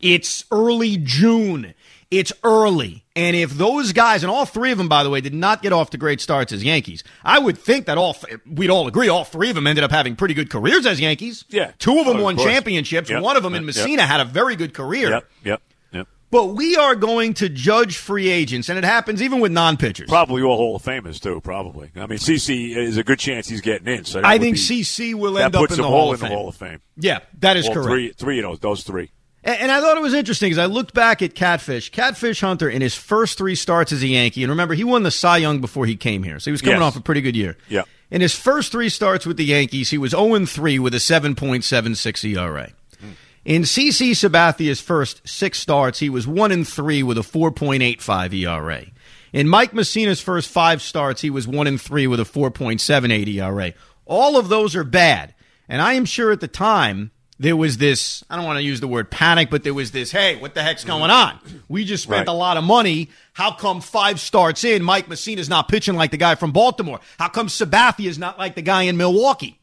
It's 0.00 0.44
early 0.50 0.96
June. 0.96 1.74
It's 2.10 2.32
early. 2.42 3.04
And 3.14 3.36
if 3.36 3.50
those 3.50 3.92
guys, 3.92 4.22
and 4.22 4.30
all 4.30 4.46
three 4.46 4.72
of 4.72 4.78
them, 4.78 4.88
by 4.88 5.02
the 5.02 5.10
way, 5.10 5.20
did 5.20 5.34
not 5.34 5.60
get 5.60 5.72
off 5.74 5.90
to 5.90 5.98
great 5.98 6.20
starts 6.22 6.52
as 6.52 6.64
Yankees, 6.64 7.04
I 7.22 7.38
would 7.38 7.58
think 7.58 7.84
that 7.86 7.98
all, 7.98 8.16
we'd 8.46 8.70
all 8.70 8.86
agree, 8.88 9.08
all 9.08 9.24
three 9.24 9.50
of 9.50 9.54
them 9.56 9.66
ended 9.66 9.84
up 9.84 9.90
having 9.90 10.16
pretty 10.16 10.32
good 10.34 10.48
careers 10.48 10.86
as 10.86 11.00
Yankees. 11.00 11.44
Yeah. 11.50 11.72
Two 11.78 11.98
of 11.98 12.06
them 12.06 12.16
Oh, 12.18 12.22
won 12.22 12.36
course. 12.36 12.48
championships. 12.48 13.10
Yep. 13.10 13.22
One 13.22 13.36
of 13.36 13.42
them 13.42 13.54
in 13.54 13.64
Yep. 13.66 13.74
Mussina 13.74 14.00
had 14.06 14.20
a 14.20 14.24
very 14.24 14.56
good 14.56 14.72
career. 14.72 15.10
Yep, 15.10 15.30
yep, 15.44 15.62
yep. 15.92 16.08
But 16.30 16.46
we 16.54 16.76
are 16.76 16.94
going 16.94 17.34
to 17.34 17.48
judge 17.50 17.96
free 17.98 18.28
agents, 18.30 18.68
and 18.70 18.78
it 18.78 18.84
happens 18.84 19.20
even 19.20 19.40
with 19.40 19.52
non 19.52 19.76
pitchers. 19.76 20.08
Probably 20.08 20.40
all 20.42 20.56
Hall 20.56 20.76
of 20.76 20.82
Famers 20.82 21.20
too. 21.20 21.40
Probably. 21.42 21.90
I 21.96 22.06
mean, 22.06 22.18
CC 22.18 22.74
is 22.74 22.96
a 22.96 23.04
good 23.04 23.18
chance 23.18 23.48
he's 23.48 23.60
getting 23.60 23.88
in. 23.88 24.04
So 24.06 24.22
I 24.24 24.38
think 24.38 24.56
be- 24.56 24.60
CC 24.62 25.14
will 25.14 25.36
end 25.38 25.54
up 25.54 25.70
in 25.70 25.76
the 25.76 25.82
Hall 25.82 25.92
all 25.94 26.12
of 26.14 26.20
in 26.20 26.20
Fame. 26.20 26.30
the 26.30 26.36
Hall 26.36 26.48
of 26.48 26.54
Fame. 26.56 26.80
Yeah, 26.96 27.18
that 27.40 27.56
is 27.58 27.66
All 27.66 27.74
correct. 27.74 27.88
three, 27.88 28.12
three 28.12 28.38
of 28.38 28.44
those, 28.44 28.58
those 28.60 28.82
three. 28.84 29.10
And, 29.44 29.60
and 29.62 29.70
I 29.72 29.80
thought 29.80 29.96
it 29.96 30.02
was 30.02 30.14
interesting 30.14 30.48
because 30.50 30.58
I 30.58 30.66
looked 30.66 30.94
back 30.94 31.22
at 31.22 31.34
Catfish. 31.34 31.90
Catfish 31.90 32.40
Hunter 32.40 32.68
in 32.68 32.82
his 32.82 32.94
first 32.94 33.38
three 33.38 33.54
starts 33.54 33.92
as 33.92 34.02
a 34.02 34.06
Yankee, 34.08 34.42
and 34.42 34.50
remember 34.50 34.74
he 34.74 34.84
won 34.84 35.02
the 35.02 35.10
Cy 35.10 35.38
Young 35.38 35.60
before 35.60 35.86
he 35.86 35.96
came 35.96 36.22
here, 36.22 36.38
so 36.38 36.50
he 36.50 36.52
was 36.52 36.62
coming 36.62 36.80
Yes. 36.80 36.88
off 36.88 36.96
a 36.96 37.00
pretty 37.00 37.20
good 37.20 37.36
year. 37.36 37.56
Yeah. 37.68 37.82
In 38.10 38.20
his 38.20 38.34
first 38.34 38.72
three 38.72 38.88
starts 38.88 39.26
with 39.26 39.36
the 39.36 39.44
Yankees, 39.44 39.90
he 39.90 39.98
was 39.98 40.12
0 40.12 40.46
3 40.46 40.78
with 40.78 40.94
a 40.94 40.98
7.76 40.98 42.24
ERA. 42.24 42.70
Hmm. 43.00 43.06
In 43.44 43.62
CC 43.62 44.14
Sabathia's 44.16 44.80
first 44.80 45.26
six 45.28 45.58
starts, 45.58 45.98
he 45.98 46.08
was 46.10 46.26
1 46.26 46.50
and 46.52 46.66
3 46.66 47.02
with 47.02 47.18
a 47.18 47.22
4.85 47.22 48.32
ERA. 48.34 48.84
In 49.32 49.46
Mike 49.46 49.74
Mussina's 49.74 50.22
first 50.22 50.48
five 50.48 50.80
starts, 50.80 51.20
he 51.20 51.28
was 51.28 51.46
1 51.46 51.66
and 51.66 51.78
3 51.80 52.06
with 52.06 52.18
a 52.18 52.24
4.78 52.24 53.28
ERA. 53.28 53.74
All 54.06 54.38
of 54.38 54.48
those 54.48 54.74
are 54.74 54.84
bad. 54.84 55.34
And 55.68 55.82
I 55.82 55.92
am 55.92 56.06
sure 56.06 56.32
at 56.32 56.40
the 56.40 56.48
time 56.48 57.10
there 57.40 57.56
was 57.56 57.76
this, 57.78 58.24
I 58.28 58.36
don't 58.36 58.44
want 58.44 58.56
to 58.58 58.62
use 58.64 58.80
the 58.80 58.88
word 58.88 59.10
panic, 59.10 59.48
but 59.50 59.62
there 59.62 59.74
was 59.74 59.92
this, 59.92 60.10
hey, 60.10 60.36
what 60.36 60.54
the 60.54 60.62
heck's 60.62 60.84
going 60.84 61.10
on? 61.10 61.38
We 61.68 61.84
just 61.84 62.02
spent 62.02 62.26
Right. 62.26 62.28
a 62.28 62.32
lot 62.36 62.56
of 62.56 62.64
money. 62.64 63.10
How 63.32 63.52
come 63.52 63.80
five 63.80 64.18
starts 64.18 64.64
in, 64.64 64.82
Mike 64.82 65.08
Mussina's 65.08 65.48
not 65.48 65.68
pitching 65.68 65.94
like 65.94 66.10
the 66.10 66.16
guy 66.16 66.34
from 66.34 66.50
Baltimore? 66.52 66.98
How 67.18 67.28
come 67.28 67.48
Sabathia's 67.48 68.18
not 68.18 68.38
like 68.38 68.56
the 68.56 68.62
guy 68.62 68.82
in 68.82 68.96
Milwaukee? 68.96 69.54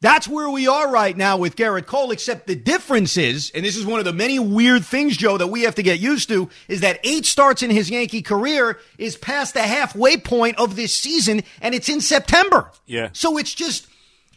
That's 0.00 0.28
where 0.28 0.50
we 0.50 0.68
are 0.68 0.90
right 0.90 1.16
now 1.16 1.38
with 1.38 1.56
Gerrit 1.56 1.86
Cole, 1.86 2.10
except 2.10 2.46
the 2.46 2.54
difference 2.54 3.16
is, 3.16 3.50
and 3.54 3.64
this 3.64 3.74
is 3.74 3.86
one 3.86 3.98
of 4.00 4.04
the 4.04 4.12
many 4.12 4.38
weird 4.38 4.84
things, 4.84 5.16
Joe, 5.16 5.38
that 5.38 5.46
we 5.46 5.62
have 5.62 5.76
to 5.76 5.82
get 5.82 5.98
used 5.98 6.28
to, 6.28 6.50
is 6.68 6.82
that 6.82 7.00
eight 7.04 7.24
starts 7.24 7.62
in 7.62 7.70
his 7.70 7.88
Yankee 7.90 8.20
career 8.20 8.78
is 8.98 9.16
past 9.16 9.54
the 9.54 9.62
halfway 9.62 10.18
point 10.18 10.58
of 10.58 10.76
this 10.76 10.94
season, 10.94 11.42
and 11.62 11.74
it's 11.74 11.88
in 11.88 12.02
September. 12.02 12.70
Yeah. 12.86 13.08
So 13.14 13.38
it's 13.38 13.54
just, 13.54 13.86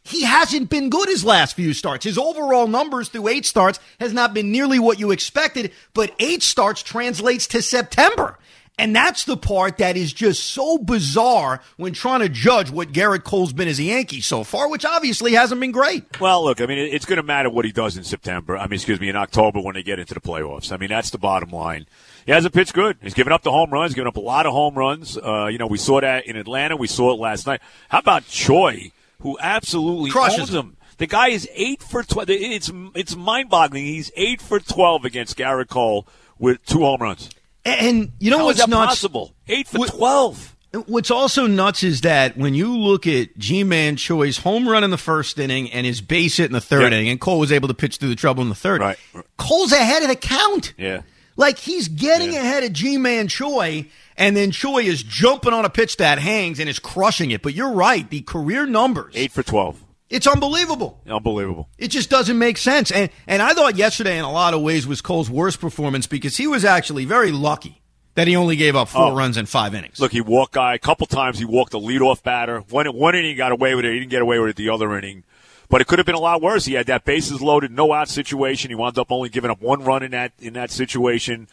he 0.07 0.23
hasn't 0.23 0.69
been 0.69 0.89
good 0.89 1.09
his 1.09 1.25
last 1.25 1.55
few 1.55 1.73
starts. 1.73 2.05
His 2.05 2.17
overall 2.17 2.67
numbers 2.67 3.09
through 3.09 3.27
eight 3.27 3.45
starts 3.45 3.79
has 3.99 4.13
not 4.13 4.33
been 4.33 4.51
nearly 4.51 4.79
what 4.79 4.99
you 4.99 5.11
expected, 5.11 5.71
but 5.93 6.13
eight 6.19 6.43
starts 6.43 6.81
translates 6.81 7.47
to 7.47 7.61
September. 7.61 8.37
And 8.79 8.95
that's 8.95 9.25
the 9.25 9.37
part 9.37 9.79
that 9.79 9.97
is 9.97 10.13
just 10.13 10.45
so 10.45 10.77
bizarre 10.77 11.61
when 11.77 11.93
trying 11.93 12.19
to 12.19 12.29
judge 12.29 12.69
what 12.69 12.91
Gerrit 12.91 13.23
Cole's 13.23 13.51
been 13.51 13.67
as 13.67 13.79
a 13.79 13.83
Yankee 13.83 14.21
so 14.21 14.43
far, 14.43 14.69
which 14.69 14.85
obviously 14.85 15.33
hasn't 15.33 15.59
been 15.59 15.71
great. 15.71 16.21
Well, 16.21 16.45
look, 16.45 16.61
I 16.61 16.67
mean, 16.67 16.77
it's 16.77 17.05
going 17.05 17.17
to 17.17 17.23
matter 17.23 17.49
what 17.49 17.65
he 17.65 17.71
does 17.71 17.97
in 17.97 18.03
September. 18.03 18.55
I 18.55 18.65
mean, 18.65 18.73
excuse 18.73 18.99
me, 18.99 19.09
in 19.09 19.15
October 19.15 19.59
when 19.59 19.73
they 19.73 19.81
get 19.81 19.97
into 19.97 20.13
the 20.13 20.21
playoffs. 20.21 20.71
I 20.71 20.77
mean, 20.77 20.89
that's 20.89 21.09
the 21.09 21.17
bottom 21.17 21.49
line. 21.49 21.87
He 22.27 22.31
hasn't 22.31 22.53
pitched 22.53 22.73
good. 22.73 22.97
He's 23.01 23.15
given 23.15 23.33
up 23.33 23.41
the 23.41 23.51
home 23.51 23.71
runs, 23.71 23.95
given 23.95 24.07
up 24.07 24.17
a 24.17 24.21
lot 24.21 24.45
of 24.45 24.51
home 24.51 24.75
runs. 24.75 25.17
Uh, 25.17 25.47
you 25.47 25.57
know, 25.57 25.67
we 25.67 25.79
saw 25.79 25.99
that 25.99 26.27
in 26.27 26.35
Atlanta. 26.37 26.75
We 26.75 26.87
saw 26.87 27.13
it 27.13 27.19
last 27.19 27.47
night. 27.47 27.61
How 27.89 27.97
about 27.97 28.27
Choi, 28.27 28.91
who 29.19 29.37
absolutely 29.41 30.09
Crushes 30.11 30.49
him. 30.53 30.77
The 30.97 31.07
guy 31.07 31.29
is 31.29 31.47
eight 31.53 31.83
for 31.83 32.03
twelve. 32.03 32.29
It's 32.29 32.71
it's 32.95 33.15
mind 33.15 33.49
boggling. 33.49 33.85
He's 33.85 34.11
eight 34.15 34.41
for 34.41 34.59
twelve 34.59 35.05
against 35.05 35.37
Gerrit 35.37 35.67
Cole 35.69 36.07
with 36.39 36.63
two 36.65 36.79
home 36.79 37.01
runs. 37.01 37.29
And 37.65 38.11
you 38.19 38.31
know 38.31 38.39
How 38.39 38.45
what's 38.45 38.67
nuts? 38.67 38.87
possible? 38.89 39.33
Eight 39.47 39.67
for 39.67 39.79
What- 39.79 39.89
twelve. 39.89 40.53
What's 40.85 41.09
also 41.09 41.47
nuts 41.47 41.81
is 41.81 42.01
that 42.01 42.37
when 42.37 42.53
you 42.53 42.77
look 42.77 43.07
at 43.07 43.35
Ji-Man 43.37 43.95
Choi's 43.95 44.37
home 44.39 44.67
run 44.67 44.83
in 44.83 44.89
the 44.91 44.97
first 44.97 45.39
inning 45.39 45.71
and 45.71 45.87
his 45.87 46.01
base 46.01 46.37
hit 46.37 46.47
in 46.47 46.51
the 46.51 46.61
third 46.61 46.81
Yeah. 46.91 46.99
inning, 46.99 47.09
and 47.09 47.19
Cole 47.21 47.39
was 47.39 47.51
able 47.53 47.67
to 47.69 47.73
pitch 47.73 47.97
through 47.97 48.09
the 48.09 48.15
trouble 48.15 48.43
in 48.43 48.49
the 48.49 48.53
third. 48.55 48.81
Right. 48.81 48.97
Cole's 49.37 49.71
ahead 49.71 50.03
of 50.03 50.09
the 50.09 50.15
count. 50.15 50.73
Yeah. 50.77 51.01
Like 51.37 51.59
he's 51.59 51.87
getting 51.87 52.33
Yeah. 52.33 52.41
ahead 52.41 52.63
of 52.63 52.73
Ji-Man 52.73 53.27
Choi, 53.29 53.85
and 54.17 54.35
then 54.35 54.51
Choi 54.51 54.79
is 54.83 55.03
jumping 55.03 55.53
on 55.53 55.63
a 55.63 55.69
pitch 55.69 55.97
that 55.97 56.19
hangs 56.19 56.59
and 56.59 56.67
is 56.67 56.79
crushing 56.79 57.31
it. 57.31 57.41
But 57.41 57.53
you're 57.53 57.71
right, 57.71 58.09
the 58.09 58.21
career 58.21 58.65
numbers, 58.65 59.13
Eight 59.15 59.31
for 59.31 59.43
twelve. 59.43 59.83
it's 60.09 60.25
unbelievable. 60.27 60.99
Unbelievable. 61.07 61.69
It 61.77 61.89
just 61.89 62.09
doesn't 62.09 62.37
make 62.39 62.57
sense. 62.57 62.91
And 62.91 63.09
and 63.27 63.41
I 63.41 63.53
thought 63.53 63.77
yesterday 63.77 64.17
in 64.17 64.25
a 64.25 64.31
lot 64.31 64.53
of 64.55 64.61
ways 64.61 64.87
was 64.87 64.99
Cole's 65.01 65.29
worst 65.29 65.59
performance 65.61 66.07
because 66.07 66.37
he 66.37 66.47
was 66.47 66.65
actually 66.65 67.05
very 67.05 67.31
lucky 67.31 67.81
that 68.15 68.27
he 68.27 68.35
only 68.35 68.55
gave 68.55 68.75
up 68.75 68.87
four 68.89 69.11
Oh. 69.11 69.15
runs 69.15 69.37
in 69.37 69.45
five 69.45 69.75
innings. 69.75 69.99
Look, 69.99 70.11
he 70.11 70.21
walked 70.21 70.53
guy 70.53 70.73
a 70.73 70.79
couple 70.79 71.05
times. 71.05 71.37
He 71.37 71.45
walked 71.45 71.75
a 71.75 71.77
leadoff 71.79 72.23
batter. 72.23 72.61
One 72.71 72.87
one 72.87 73.13
inning 73.13 73.29
he 73.29 73.35
got 73.35 73.51
away 73.51 73.75
with 73.75 73.85
it. 73.85 73.93
He 73.93 73.99
didn't 73.99 74.09
get 74.09 74.23
away 74.23 74.39
with 74.39 74.49
it 74.49 74.55
the 74.55 74.69
other 74.69 74.97
inning. 74.97 75.23
But 75.69 75.81
it 75.81 75.87
could 75.87 75.99
have 75.99 76.05
been 76.05 76.15
a 76.15 76.19
lot 76.19 76.41
worse. 76.41 76.65
He 76.65 76.73
had 76.73 76.87
that 76.87 77.03
bases 77.03 77.41
loaded, 77.41 77.71
no 77.71 77.91
out 77.91 78.07
situation. 78.09 78.69
He 78.71 78.75
wound 78.75 78.97
up 78.97 79.11
only 79.11 79.29
giving 79.29 79.51
up 79.51 79.61
one 79.61 79.83
run 79.83 80.01
in 80.03 80.11
that 80.11 80.31
in 80.39 80.53
that 80.53 80.71
situation. 80.71 81.47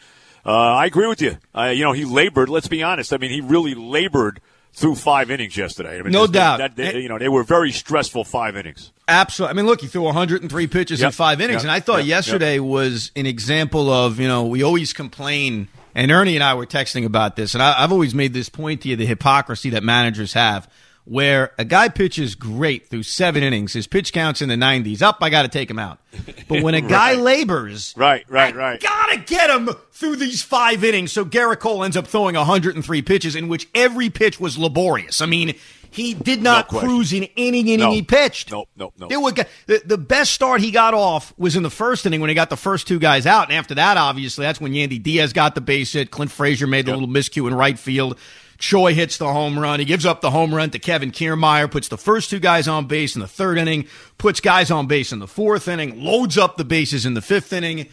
Uh, 0.45 0.51
I 0.51 0.85
agree 0.85 1.07
with 1.07 1.21
you. 1.21 1.37
Uh, 1.55 1.65
you 1.75 1.83
know, 1.83 1.91
he 1.91 2.05
labored. 2.05 2.47
Let's 2.49 2.67
be 2.67 2.81
honest. 2.83 3.11
I 3.13 3.17
mean, 3.17 3.31
he 3.31 3.41
really 3.41 3.73
labored 3.75 4.39
through 4.73 4.95
five 4.95 5.31
innings 5.31 5.55
yesterday. 5.57 5.97
I 5.99 6.01
mean, 6.01 6.11
No 6.11 6.23
just 6.23 6.33
doubt. 6.33 6.57
That, 6.59 6.75
that- 6.75 6.95
you 6.95 7.09
know, 7.09 7.17
they 7.17 7.29
were 7.29 7.43
very 7.43 7.71
stressful 7.71 8.25
five 8.25 8.55
innings. 8.55 8.91
Absolutely. 9.07 9.51
I 9.51 9.55
mean, 9.55 9.65
look, 9.65 9.81
he 9.81 9.87
threw 9.87 10.01
103 10.03 10.67
pitches 10.67 11.01
in 11.01 11.11
five 11.11 11.39
innings, 11.41 11.57
Yep. 11.57 11.63
and 11.63 11.71
I 11.71 11.79
thought 11.79 11.99
Yep. 11.99 12.07
yesterday 12.07 12.59
was 12.59 13.11
an 13.15 13.25
example 13.25 13.89
of 13.89 14.19
you 14.19 14.27
know 14.27 14.45
we 14.45 14.63
always 14.63 14.93
complain, 14.93 15.67
and 15.93 16.11
Ernie 16.11 16.35
and 16.35 16.43
I 16.43 16.53
were 16.55 16.65
texting 16.65 17.05
about 17.05 17.35
this, 17.35 17.53
and 17.53 17.61
I, 17.63 17.83
I've 17.83 17.91
always 17.91 18.13
made 18.15 18.33
this 18.33 18.49
point 18.49 18.81
to 18.81 18.89
you: 18.89 18.95
the 18.95 19.05
hypocrisy 19.05 19.69
that 19.71 19.83
managers 19.83 20.33
have, 20.33 20.67
where 21.05 21.51
a 21.57 21.63
guy 21.65 21.87
pitches 21.89 22.35
great 22.35 22.87
through 22.87 23.03
seven 23.03 23.43
innings, 23.43 23.73
his 23.73 23.87
pitch 23.87 24.11
counts 24.11 24.41
in 24.41 24.49
the 24.49 24.55
90s, 24.55 25.01
up, 25.01 25.17
I 25.21 25.29
got 25.29 25.43
to 25.43 25.47
take 25.47 25.69
him 25.69 25.79
out. 25.79 25.99
But 26.47 26.63
when 26.63 26.73
a 26.73 26.81
guy 26.81 27.13
Right. 27.13 27.19
labors, 27.19 27.93
Right, 27.95 28.25
right, 28.27 28.55
right. 28.55 28.81
Gotta 28.81 29.17
get 29.19 29.49
him 29.49 29.69
through 29.91 30.15
these 30.17 30.41
five 30.41 30.83
innings. 30.83 31.11
So 31.11 31.23
Gerrit 31.23 31.59
Cole 31.59 31.83
ends 31.83 31.95
up 31.95 32.07
throwing 32.07 32.35
103 32.35 33.01
pitches, 33.03 33.35
in 33.35 33.47
which 33.47 33.67
every 33.75 34.09
pitch 34.09 34.39
was 34.39 34.57
laborious. 34.57 35.21
I 35.21 35.25
mean, 35.27 35.53
he 35.91 36.13
did 36.13 36.41
not 36.41 36.67
question. 36.67 36.89
cruise 36.89 37.13
in 37.13 37.27
any 37.37 37.59
inning 37.61 37.79
No. 37.79 37.91
he 37.91 38.01
pitched. 38.01 38.51
Nope, 38.51 38.67
nope, 38.75 38.93
nope. 38.97 39.09
There 39.09 39.19
were 39.19 39.31
the, 39.31 39.81
the 39.85 39.97
best 39.97 40.33
start 40.33 40.59
he 40.59 40.71
got 40.71 40.93
off 40.93 41.33
was 41.37 41.55
in 41.55 41.63
the 41.63 41.69
first 41.69 42.05
inning 42.05 42.19
when 42.19 42.29
he 42.29 42.33
got 42.33 42.49
the 42.49 42.57
first 42.57 42.87
two 42.87 42.99
guys 42.99 43.25
out, 43.25 43.49
and 43.49 43.57
after 43.57 43.75
that, 43.75 43.95
obviously, 43.95 44.43
that's 44.43 44.59
when 44.59 44.73
Yandy 44.73 45.01
Diaz 45.01 45.31
got 45.33 45.55
the 45.55 45.61
base 45.61 45.93
hit. 45.93 46.11
Clint 46.11 46.31
Frazier 46.31 46.67
made 46.67 46.85
the 46.85 46.91
Yep. 46.91 46.99
little 46.99 47.13
miscue 47.13 47.47
in 47.47 47.53
right 47.53 47.77
field. 47.79 48.17
Choi 48.57 48.93
hits 48.93 49.17
the 49.17 49.31
home 49.31 49.57
run. 49.59 49.79
He 49.79 49.85
gives 49.85 50.05
up 50.05 50.21
the 50.21 50.31
home 50.31 50.53
run 50.53 50.69
to 50.71 50.79
Kevin 50.79 51.11
Kiermaier, 51.11 51.69
puts 51.69 51.87
the 51.87 51.97
first 51.97 52.29
two 52.29 52.39
guys 52.39 52.67
on 52.67 52.85
base 52.87 53.15
in 53.15 53.21
the 53.21 53.27
third 53.27 53.57
inning, 53.57 53.87
puts 54.17 54.39
guys 54.39 54.71
on 54.71 54.87
base 54.87 55.11
in 55.11 55.19
the 55.19 55.27
fourth 55.27 55.67
inning, 55.67 56.03
loads 56.03 56.37
up 56.37 56.57
the 56.57 56.65
bases 56.65 57.05
in 57.05 57.13
the 57.13 57.21
fifth 57.21 57.51
inning. 57.53 57.87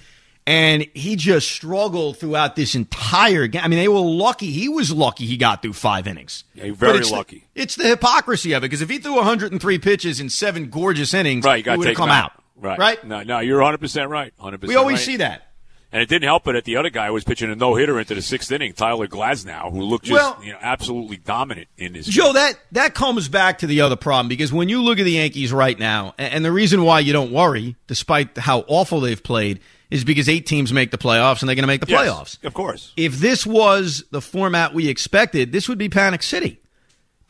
And 0.45 0.89
he 0.93 1.15
just 1.15 1.49
struggled 1.53 2.19
throughout 2.19 2.57
this 2.57 2.75
entire 2.75 3.47
game. 3.47 3.63
I 3.63 3.69
mean, 3.69 3.79
they 3.79 3.87
were 3.87 4.01
lucky. 4.01 4.51
He 4.51 4.69
was 4.69 4.91
lucky 4.91 5.25
he 5.25 5.37
got 5.37 5.63
through 5.63 5.75
five 5.75 6.09
innings. 6.09 6.43
Yeah, 6.55 6.73
very 6.73 6.99
it's 6.99 7.11
the- 7.11 7.17
lucky. 7.17 7.45
it's 7.55 7.77
the 7.77 7.87
hypocrisy 7.87 8.53
of 8.53 8.63
it 8.65 8.67
because 8.67 8.83
if 8.83 8.91
he 8.91 8.99
threw 8.99 9.15
103 9.15 9.79
pitches 9.79 10.19
in 10.19 10.29
seven 10.31 10.69
gorgeous 10.69 11.15
innings, 11.15 11.45
Right, 11.45 11.65
he 11.65 11.71
would 11.77 11.87
have 11.87 11.97
come 11.97 12.09
him 12.09 12.15
out. 12.17 12.33
Right, 12.57 12.77
Right? 12.79 13.05
No, 13.05 13.23
no, 13.23 13.39
you're 13.39 13.59
100 13.59 13.79
percent 13.79 14.11
right. 14.11 14.33
100. 14.37 14.59
percent 14.61 14.69
We 14.69 14.75
always 14.75 14.99
right. 14.99 15.05
see 15.07 15.17
that. 15.19 15.52
And 15.93 16.01
it 16.03 16.09
didn't 16.09 16.25
help 16.25 16.49
it 16.49 16.53
that 16.55 16.65
the 16.65 16.77
other 16.77 16.89
guy 16.91 17.11
was 17.11 17.23
pitching 17.23 17.51
a 17.51 17.55
no 17.55 17.75
hitter 17.75 17.99
into 17.99 18.15
the 18.15 18.23
sixth 18.23 18.51
inning, 18.51 18.73
Tyler 18.73 19.07
Glasnow, 19.07 19.71
who 19.71 19.83
looked 19.83 20.07
just 20.07 20.15
Well- 20.15 20.43
you 20.43 20.53
know 20.53 20.59
absolutely 20.63 21.19
dominant 21.19 21.69
in 21.77 21.93
this. 21.93 22.07
Joe, 22.07 22.27
game. 22.27 22.35
that 22.35 22.55
that 22.73 22.95
comes 22.95 23.29
back 23.29 23.59
to 23.59 23.67
the 23.67 23.83
other 23.83 23.97
problem 23.97 24.29
because 24.29 24.53
when 24.53 24.69
you 24.71 24.83
look 24.83 24.99
at 24.99 25.05
the 25.05 25.13
Yankees 25.13 25.53
right 25.53 25.79
now, 25.79 26.15
and 26.19 26.45
the 26.45 26.53
reason 26.53 26.83
why 26.85 27.01
you 27.01 27.13
don't 27.13 27.31
worry, 27.33 27.77
despite 27.87 28.39
how 28.39 28.65
awful 28.69 29.01
they've 29.01 29.23
played, 29.23 29.61
is 29.91 30.05
because 30.05 30.27
eight 30.31 30.47
teams 30.47 30.73
make 30.73 30.91
the 30.91 30.97
playoffs 30.97 31.41
and 31.41 31.49
they're 31.51 31.55
going 31.57 31.65
to 31.65 31.67
make 31.67 31.83
the 31.83 31.87
Yes, 31.91 32.01
playoffs. 32.09 32.45
of 32.47 32.55
course. 32.55 32.93
If 32.97 33.19
this 33.19 33.45
was 33.47 34.03
the 34.11 34.23
format 34.23 34.73
we 34.73 34.89
expected, 34.89 35.53
this 35.53 35.69
would 35.69 35.77
be 35.77 35.91
Panic 35.91 36.23
City. 36.23 36.59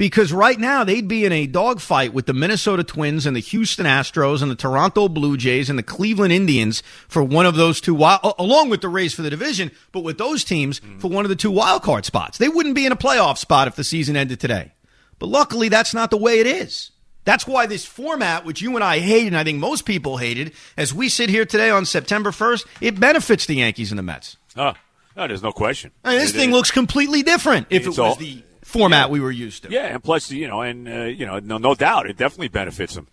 Because 0.02 0.32
right 0.32 0.58
now 0.58 0.82
they'd 0.82 1.06
be 1.06 1.24
in 1.24 1.30
a 1.30 1.46
dogfight 1.46 2.12
with 2.12 2.26
the 2.26 2.32
Minnesota 2.34 2.82
Twins 2.82 3.24
and 3.24 3.36
the 3.36 3.40
Houston 3.40 3.86
Astros 3.86 4.42
and 4.42 4.50
the 4.50 4.56
Toronto 4.56 5.08
Blue 5.08 5.36
Jays 5.36 5.70
and 5.70 5.78
the 5.78 5.82
Cleveland 5.84 6.32
Indians 6.32 6.82
for 7.06 7.22
one 7.22 7.46
of 7.46 7.54
those 7.54 7.80
two 7.80 7.94
wild, 7.94 8.34
along 8.36 8.68
with 8.68 8.80
the 8.80 8.88
race 8.88 9.14
for 9.14 9.22
the 9.22 9.30
division, 9.30 9.70
but 9.92 10.00
with 10.00 10.18
those 10.18 10.42
teams 10.42 10.80
for 10.98 11.06
one 11.06 11.24
of 11.24 11.28
the 11.28 11.36
two 11.36 11.52
wild 11.52 11.82
card 11.84 12.04
spots. 12.04 12.36
They 12.36 12.48
wouldn't 12.48 12.74
be 12.74 12.84
in 12.84 12.90
a 12.90 12.96
playoff 12.96 13.38
spot 13.38 13.68
if 13.68 13.76
the 13.76 13.84
season 13.84 14.16
ended 14.16 14.40
today. 14.40 14.72
But 15.20 15.28
luckily 15.28 15.68
that's 15.68 15.94
not 15.94 16.10
the 16.10 16.16
way 16.16 16.40
it 16.40 16.48
is. 16.48 16.90
That's 17.22 17.46
why 17.46 17.66
this 17.66 17.84
format, 17.84 18.44
which 18.44 18.60
you 18.60 18.74
and 18.74 18.82
I 18.82 18.98
hate, 18.98 19.28
and 19.28 19.36
I 19.36 19.44
think 19.44 19.60
most 19.60 19.84
people 19.86 20.16
hated, 20.16 20.52
as 20.76 20.92
we 20.92 21.08
sit 21.10 21.30
here 21.30 21.44
today 21.44 21.70
on 21.70 21.84
September 21.84 22.32
1st, 22.32 22.66
it 22.80 22.98
benefits 22.98 23.46
the 23.46 23.54
Yankees 23.54 23.92
and 23.92 24.00
the 24.00 24.02
Mets. 24.02 24.36
Oh, 24.56 24.72
no, 25.16 25.28
there's 25.28 25.44
no 25.44 25.52
question. 25.52 25.92
I 26.04 26.10
mean, 26.10 26.18
this 26.18 26.30
It- 26.30 26.38
thing 26.38 26.50
it- 26.50 26.54
looks 26.54 26.72
completely 26.72 27.22
different 27.22 27.68
if 27.70 27.84
it 27.84 27.88
was 27.88 28.00
all- 28.00 28.16
the 28.16 28.42
format 28.62 29.10
we 29.10 29.20
were 29.20 29.30
used 29.30 29.64
to. 29.64 29.70
Yeah, 29.70 29.86
and 29.86 30.02
plus, 30.02 30.30
you 30.30 30.48
know, 30.48 30.60
and 30.62 30.88
uh, 30.88 31.04
you 31.04 31.26
know, 31.26 31.38
no, 31.38 31.58
no 31.58 31.74
doubt, 31.74 32.08
it 32.08 32.16
definitely 32.16 32.48
benefits 32.48 32.94
them. 32.94 33.08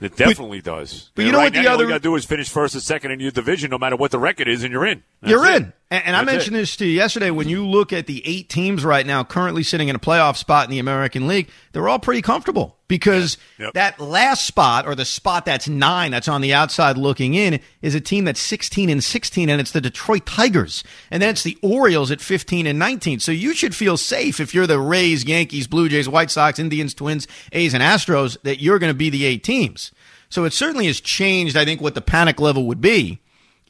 It 0.00 0.16
definitely 0.16 0.60
does. 0.60 1.12
but 1.14 1.24
you 1.24 1.30
know 1.30 1.38
right 1.38 1.44
what 1.44 1.52
the 1.54 1.62
now, 1.62 1.68
all 1.68 1.74
other- 1.74 1.84
you 1.84 1.90
got 1.90 1.98
to 1.98 2.02
do 2.02 2.16
is 2.16 2.24
finish 2.24 2.48
first 2.48 2.74
and 2.74 2.82
second 2.82 3.12
in 3.12 3.20
your 3.20 3.30
division, 3.30 3.70
no 3.70 3.78
matter 3.78 3.94
what 3.94 4.10
the 4.10 4.18
record 4.18 4.48
is, 4.48 4.64
and 4.64 4.72
you're 4.72 4.84
in. 4.84 5.04
That's 5.20 5.30
You're 5.30 5.46
it. 5.46 5.54
in. 5.54 5.72
And, 5.92 6.06
and 6.06 6.16
I 6.16 6.24
mentioned 6.24 6.56
it. 6.56 6.60
this 6.60 6.74
to 6.78 6.86
you 6.86 6.90
yesterday. 6.92 7.30
When 7.30 7.48
you 7.48 7.64
look 7.64 7.92
at 7.92 8.08
the 8.08 8.20
eight 8.26 8.48
teams 8.48 8.84
right 8.84 9.06
now 9.06 9.22
currently 9.22 9.62
sitting 9.62 9.86
in 9.86 9.94
a 9.94 10.00
playoff 10.00 10.36
spot 10.36 10.64
in 10.64 10.72
the 10.72 10.80
American 10.80 11.28
League, 11.28 11.50
they're 11.70 11.88
all 11.88 12.00
pretty 12.00 12.20
comfortable 12.20 12.78
because 12.92 13.38
Yeah. 13.58 13.66
Yep. 13.68 13.74
that 13.74 14.00
last 14.00 14.44
spot 14.46 14.86
or 14.86 14.94
the 14.94 15.06
spot 15.06 15.46
that's 15.46 15.66
nine 15.66 16.10
that's 16.10 16.28
on 16.28 16.42
the 16.42 16.52
outside 16.52 16.98
looking 16.98 17.32
in 17.32 17.58
is 17.80 17.94
a 17.94 18.02
team 18.02 18.26
that's 18.26 18.38
16 18.38 18.90
and 18.90 19.02
16 19.02 19.48
and 19.48 19.62
it's 19.62 19.70
the 19.70 19.80
Detroit 19.80 20.26
Tigers. 20.26 20.84
And 21.10 21.22
then 21.22 21.30
it's 21.30 21.42
the 21.42 21.56
Orioles 21.62 22.10
at 22.10 22.20
15 22.20 22.66
and 22.66 22.78
19. 22.78 23.20
So 23.20 23.32
you 23.32 23.54
should 23.54 23.74
feel 23.74 23.96
safe 23.96 24.40
if 24.40 24.52
you're 24.52 24.66
the 24.66 24.78
Rays, 24.78 25.24
Yankees, 25.24 25.66
Blue 25.66 25.88
Jays, 25.88 26.06
White 26.06 26.30
Sox, 26.30 26.58
Indians, 26.58 26.92
Twins, 26.92 27.26
A's, 27.52 27.72
and 27.72 27.82
Astros 27.82 28.36
that 28.42 28.60
you're 28.60 28.78
going 28.78 28.92
to 28.92 28.98
be 28.98 29.08
the 29.08 29.24
eight 29.24 29.42
teams. 29.42 29.90
So 30.28 30.44
it 30.44 30.52
certainly 30.52 30.86
has 30.86 31.00
changed, 31.00 31.56
I 31.56 31.64
think, 31.64 31.80
what 31.80 31.94
the 31.94 32.02
panic 32.02 32.40
level 32.40 32.66
would 32.66 32.82
be 32.82 33.20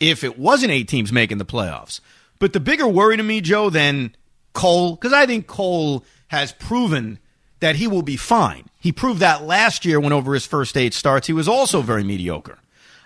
if 0.00 0.24
it 0.24 0.36
wasn't 0.36 0.72
eight 0.72 0.88
teams 0.88 1.12
making 1.12 1.38
the 1.38 1.44
playoffs. 1.44 2.00
But 2.40 2.54
the 2.54 2.60
bigger 2.60 2.88
worry 2.88 3.16
to 3.16 3.22
me, 3.22 3.40
Joe, 3.40 3.70
than 3.70 4.16
Cole, 4.52 4.96
because 4.96 5.12
I 5.12 5.26
think 5.26 5.46
Cole 5.46 6.04
has 6.26 6.50
proven 6.50 7.20
that 7.62 7.76
he 7.76 7.86
will 7.86 8.02
be 8.02 8.16
fine. 8.16 8.66
He 8.78 8.92
proved 8.92 9.20
that 9.20 9.44
last 9.44 9.84
year 9.84 9.98
when 9.98 10.12
over 10.12 10.34
his 10.34 10.44
first 10.44 10.76
eight 10.76 10.92
starts, 10.92 11.26
he 11.28 11.32
was 11.32 11.48
also 11.48 11.80
very 11.80 12.04
mediocre. 12.04 12.58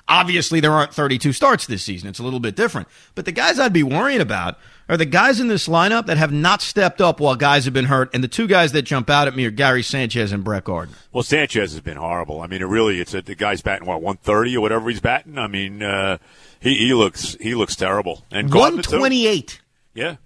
Obviously, 0.08 0.60
there 0.60 0.72
aren't 0.72 0.94
32 0.94 1.32
starts 1.32 1.66
this 1.66 1.82
season. 1.82 2.08
It's 2.08 2.18
a 2.20 2.22
little 2.22 2.40
bit 2.40 2.54
different. 2.54 2.86
But 3.14 3.24
the 3.24 3.32
guys 3.32 3.58
I'd 3.58 3.72
be 3.72 3.82
worrying 3.82 4.20
about 4.20 4.56
are 4.88 4.96
the 4.96 5.04
guys 5.04 5.40
in 5.40 5.48
this 5.48 5.66
lineup 5.66 6.06
that 6.06 6.16
have 6.16 6.32
not 6.32 6.62
stepped 6.62 7.00
up 7.00 7.18
while 7.18 7.34
guys 7.34 7.64
have 7.64 7.74
been 7.74 7.86
hurt. 7.86 8.14
And 8.14 8.22
the 8.22 8.28
two 8.28 8.46
guys 8.46 8.70
that 8.72 8.82
jump 8.82 9.10
out 9.10 9.26
at 9.26 9.34
me 9.34 9.44
are 9.46 9.50
Gary 9.50 9.82
Sanchez 9.82 10.30
and 10.30 10.44
Brett 10.44 10.64
Gardner. 10.64 10.96
Well, 11.12 11.24
Sanchez 11.24 11.72
has 11.72 11.80
been 11.80 11.96
horrible. 11.96 12.40
I 12.40 12.46
mean, 12.46 12.62
it 12.62 12.66
really, 12.66 13.00
it's 13.00 13.14
a, 13.14 13.22
the 13.22 13.34
guy's 13.34 13.62
batting 13.62 13.86
what 13.88 14.00
130 14.00 14.56
or 14.56 14.60
whatever 14.60 14.88
he's 14.88 15.00
batting. 15.00 15.38
I 15.38 15.48
mean, 15.48 15.82
uh, 15.82 16.18
he 16.60 16.76
he 16.76 16.94
looks 16.94 17.36
he 17.40 17.56
looks 17.56 17.74
terrible. 17.74 18.24
And 18.30 18.48
Gardner 18.50 18.82
too. 18.82 19.00
128. 19.00 19.60
Yeah. 19.94 20.16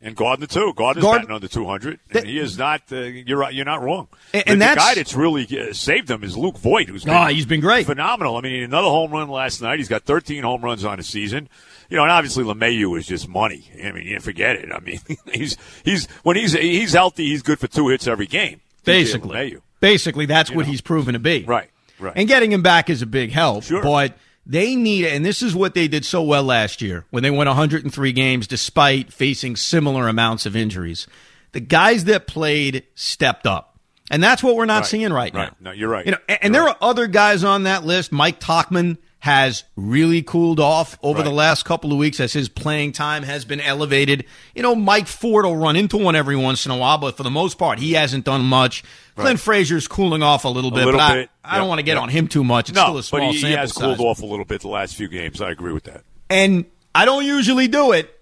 And 0.00 0.14
Gardner 0.14 0.46
too. 0.46 0.72
Gardner's 0.76 1.02
Gard- 1.02 1.22
batting 1.22 1.34
under 1.34 1.48
200. 1.48 1.98
That- 2.10 2.18
and 2.20 2.28
he 2.28 2.38
is 2.38 2.56
not. 2.56 2.82
Uh, 2.92 2.98
you're 3.00 3.38
right. 3.38 3.52
You're 3.52 3.64
not 3.64 3.82
wrong. 3.82 4.06
And- 4.32 4.44
and 4.46 4.62
the 4.62 4.66
guy 4.76 4.94
that's 4.94 5.14
really 5.14 5.44
uh, 5.58 5.72
saved 5.72 6.08
him 6.08 6.22
is 6.22 6.36
Luke 6.36 6.56
Voit, 6.58 6.88
who's 6.88 7.04
been 7.04 7.14
Ah, 7.14 7.26
he's 7.28 7.46
been 7.46 7.60
great. 7.60 7.84
phenomenal. 7.86 8.36
I 8.36 8.42
mean, 8.42 8.62
another 8.62 8.86
home 8.88 9.10
run 9.10 9.28
last 9.28 9.60
night. 9.60 9.78
He's 9.78 9.88
got 9.88 10.04
13 10.04 10.44
home 10.44 10.62
runs 10.62 10.84
on 10.84 10.98
the 10.98 11.02
season. 11.02 11.48
You 11.90 11.96
know, 11.96 12.04
and 12.04 12.12
obviously 12.12 12.44
LeMahieu 12.44 12.96
is 12.98 13.06
just 13.06 13.26
money. 13.28 13.64
I 13.82 13.90
mean, 13.92 14.06
you 14.06 14.20
forget 14.20 14.54
it. 14.56 14.70
I 14.72 14.78
mean, 14.80 15.00
he's 15.32 15.56
he's 15.84 16.06
when 16.22 16.36
he's 16.36 16.52
he's 16.52 16.92
healthy, 16.92 17.26
he's 17.30 17.42
good 17.42 17.58
for 17.58 17.66
two 17.66 17.88
hits 17.88 18.06
every 18.06 18.26
game. 18.26 18.60
Basically. 18.84 19.56
Basically, 19.80 20.26
that's 20.26 20.50
what 20.50 20.66
know. 20.66 20.70
he's 20.70 20.80
proven 20.80 21.14
to 21.14 21.18
be. 21.18 21.44
Right, 21.44 21.70
right. 21.98 22.12
And 22.16 22.28
getting 22.28 22.52
him 22.52 22.62
back 22.62 22.88
is 22.90 23.00
a 23.02 23.06
big 23.06 23.30
help. 23.32 23.64
Sure. 23.64 23.82
But 23.82 24.14
they 24.48 24.74
need, 24.74 25.04
it, 25.04 25.12
and 25.12 25.24
this 25.24 25.42
is 25.42 25.54
what 25.54 25.74
they 25.74 25.86
did 25.88 26.04
so 26.04 26.22
well 26.22 26.42
last 26.42 26.80
year 26.80 27.04
when 27.10 27.22
they 27.22 27.30
won 27.30 27.46
103 27.46 28.12
games 28.12 28.46
despite 28.46 29.12
facing 29.12 29.54
similar 29.56 30.08
amounts 30.08 30.46
of 30.46 30.56
injuries. 30.56 31.06
The 31.52 31.60
guys 31.60 32.04
that 32.04 32.26
played 32.26 32.84
stepped 32.94 33.46
up. 33.46 33.78
And 34.10 34.22
that's 34.22 34.42
what 34.42 34.56
we're 34.56 34.64
not 34.64 34.78
Right, 34.78 34.86
seeing 34.86 35.12
right, 35.12 35.34
right. 35.34 35.50
now. 35.50 35.56
No, 35.60 35.70
you're 35.72 35.90
right. 35.90 36.06
You 36.06 36.12
know, 36.12 36.18
and, 36.28 36.38
and 36.42 36.54
there 36.54 36.64
right. 36.64 36.74
are 36.80 36.88
other 36.90 37.06
guys 37.06 37.44
on 37.44 37.64
that 37.64 37.84
list. 37.84 38.10
Mike 38.10 38.40
Tauchman 38.40 38.96
has 39.20 39.64
really 39.74 40.22
cooled 40.22 40.60
off 40.60 40.96
over 41.02 41.22
the 41.22 41.30
last 41.30 41.64
couple 41.64 41.92
of 41.92 41.98
weeks 41.98 42.20
as 42.20 42.32
his 42.32 42.48
playing 42.48 42.92
time 42.92 43.24
has 43.24 43.44
been 43.44 43.60
elevated. 43.60 44.24
You 44.54 44.62
know, 44.62 44.76
Mike 44.76 45.08
Ford 45.08 45.44
will 45.44 45.56
run 45.56 45.74
into 45.74 45.96
one 45.96 46.14
every 46.14 46.36
once 46.36 46.66
in 46.66 46.70
a 46.70 46.76
while, 46.76 46.98
but 46.98 47.16
for 47.16 47.24
the 47.24 47.30
most 47.30 47.58
part, 47.58 47.80
he 47.80 47.94
hasn't 47.94 48.24
done 48.24 48.44
much. 48.44 48.84
Clint 49.16 49.40
Frazier's 49.40 49.88
cooling 49.88 50.22
off 50.22 50.44
a 50.44 50.48
little 50.48 50.70
bit, 50.70 50.84
little 50.84 51.00
but 51.00 51.14
bit. 51.14 51.30
I, 51.42 51.56
I 51.56 51.58
don't 51.58 51.66
want 51.66 51.80
to 51.80 51.82
get 51.82 51.94
yep. 51.94 52.02
on 52.04 52.08
him 52.08 52.28
too 52.28 52.44
much. 52.44 52.68
It's 52.68 52.76
no, 52.76 52.84
still 52.84 52.98
a 52.98 53.02
small 53.02 53.20
but 53.20 53.34
he, 53.34 53.40
he 53.40 53.52
has 53.52 53.74
size. 53.74 53.82
cooled 53.82 54.00
off 54.00 54.22
a 54.22 54.26
little 54.26 54.44
bit 54.44 54.60
the 54.60 54.68
last 54.68 54.94
few 54.94 55.08
games. 55.08 55.40
I 55.40 55.50
agree 55.50 55.72
with 55.72 55.84
that. 55.84 56.04
And 56.30 56.66
I 56.94 57.04
don't 57.04 57.24
usually 57.24 57.66
do 57.66 57.90
it, 57.90 58.16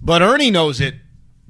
but 0.00 0.22
Ernie 0.22 0.52
knows 0.52 0.80
it. 0.80 0.94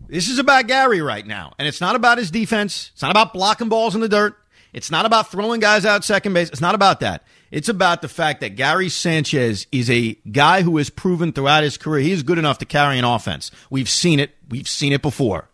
This 0.08 0.30
is 0.30 0.38
about 0.38 0.66
Gary 0.66 1.02
right 1.02 1.26
now. 1.26 1.52
And 1.58 1.68
it's 1.68 1.82
not 1.82 1.94
about 1.94 2.16
his 2.16 2.30
defense. 2.30 2.90
It's 2.94 3.02
not 3.02 3.10
about 3.10 3.34
blocking 3.34 3.68
balls 3.68 3.94
in 3.94 4.00
the 4.00 4.08
dirt. 4.08 4.34
It's 4.72 4.90
not 4.90 5.04
about 5.04 5.30
throwing 5.30 5.60
guys 5.60 5.84
out 5.84 6.04
second 6.04 6.32
base. 6.32 6.48
It's 6.48 6.62
not 6.62 6.74
about 6.74 7.00
that. 7.00 7.24
It's 7.50 7.68
about 7.68 8.02
the 8.02 8.08
fact 8.08 8.40
that 8.40 8.56
Gary 8.56 8.88
Sanchez 8.88 9.66
is 9.72 9.90
a 9.90 10.18
guy 10.30 10.62
who 10.62 10.76
has 10.76 10.90
proven 10.90 11.32
throughout 11.32 11.62
his 11.62 11.76
career 11.76 12.02
he 12.02 12.12
is 12.12 12.22
good 12.22 12.38
enough 12.38 12.58
to 12.58 12.64
carry 12.64 12.98
an 12.98 13.04
offense. 13.04 13.50
We've 13.70 13.88
seen 13.88 14.20
it. 14.20 14.32
We've 14.48 14.68
seen 14.68 14.92
it 14.92 15.02
before. 15.02 15.48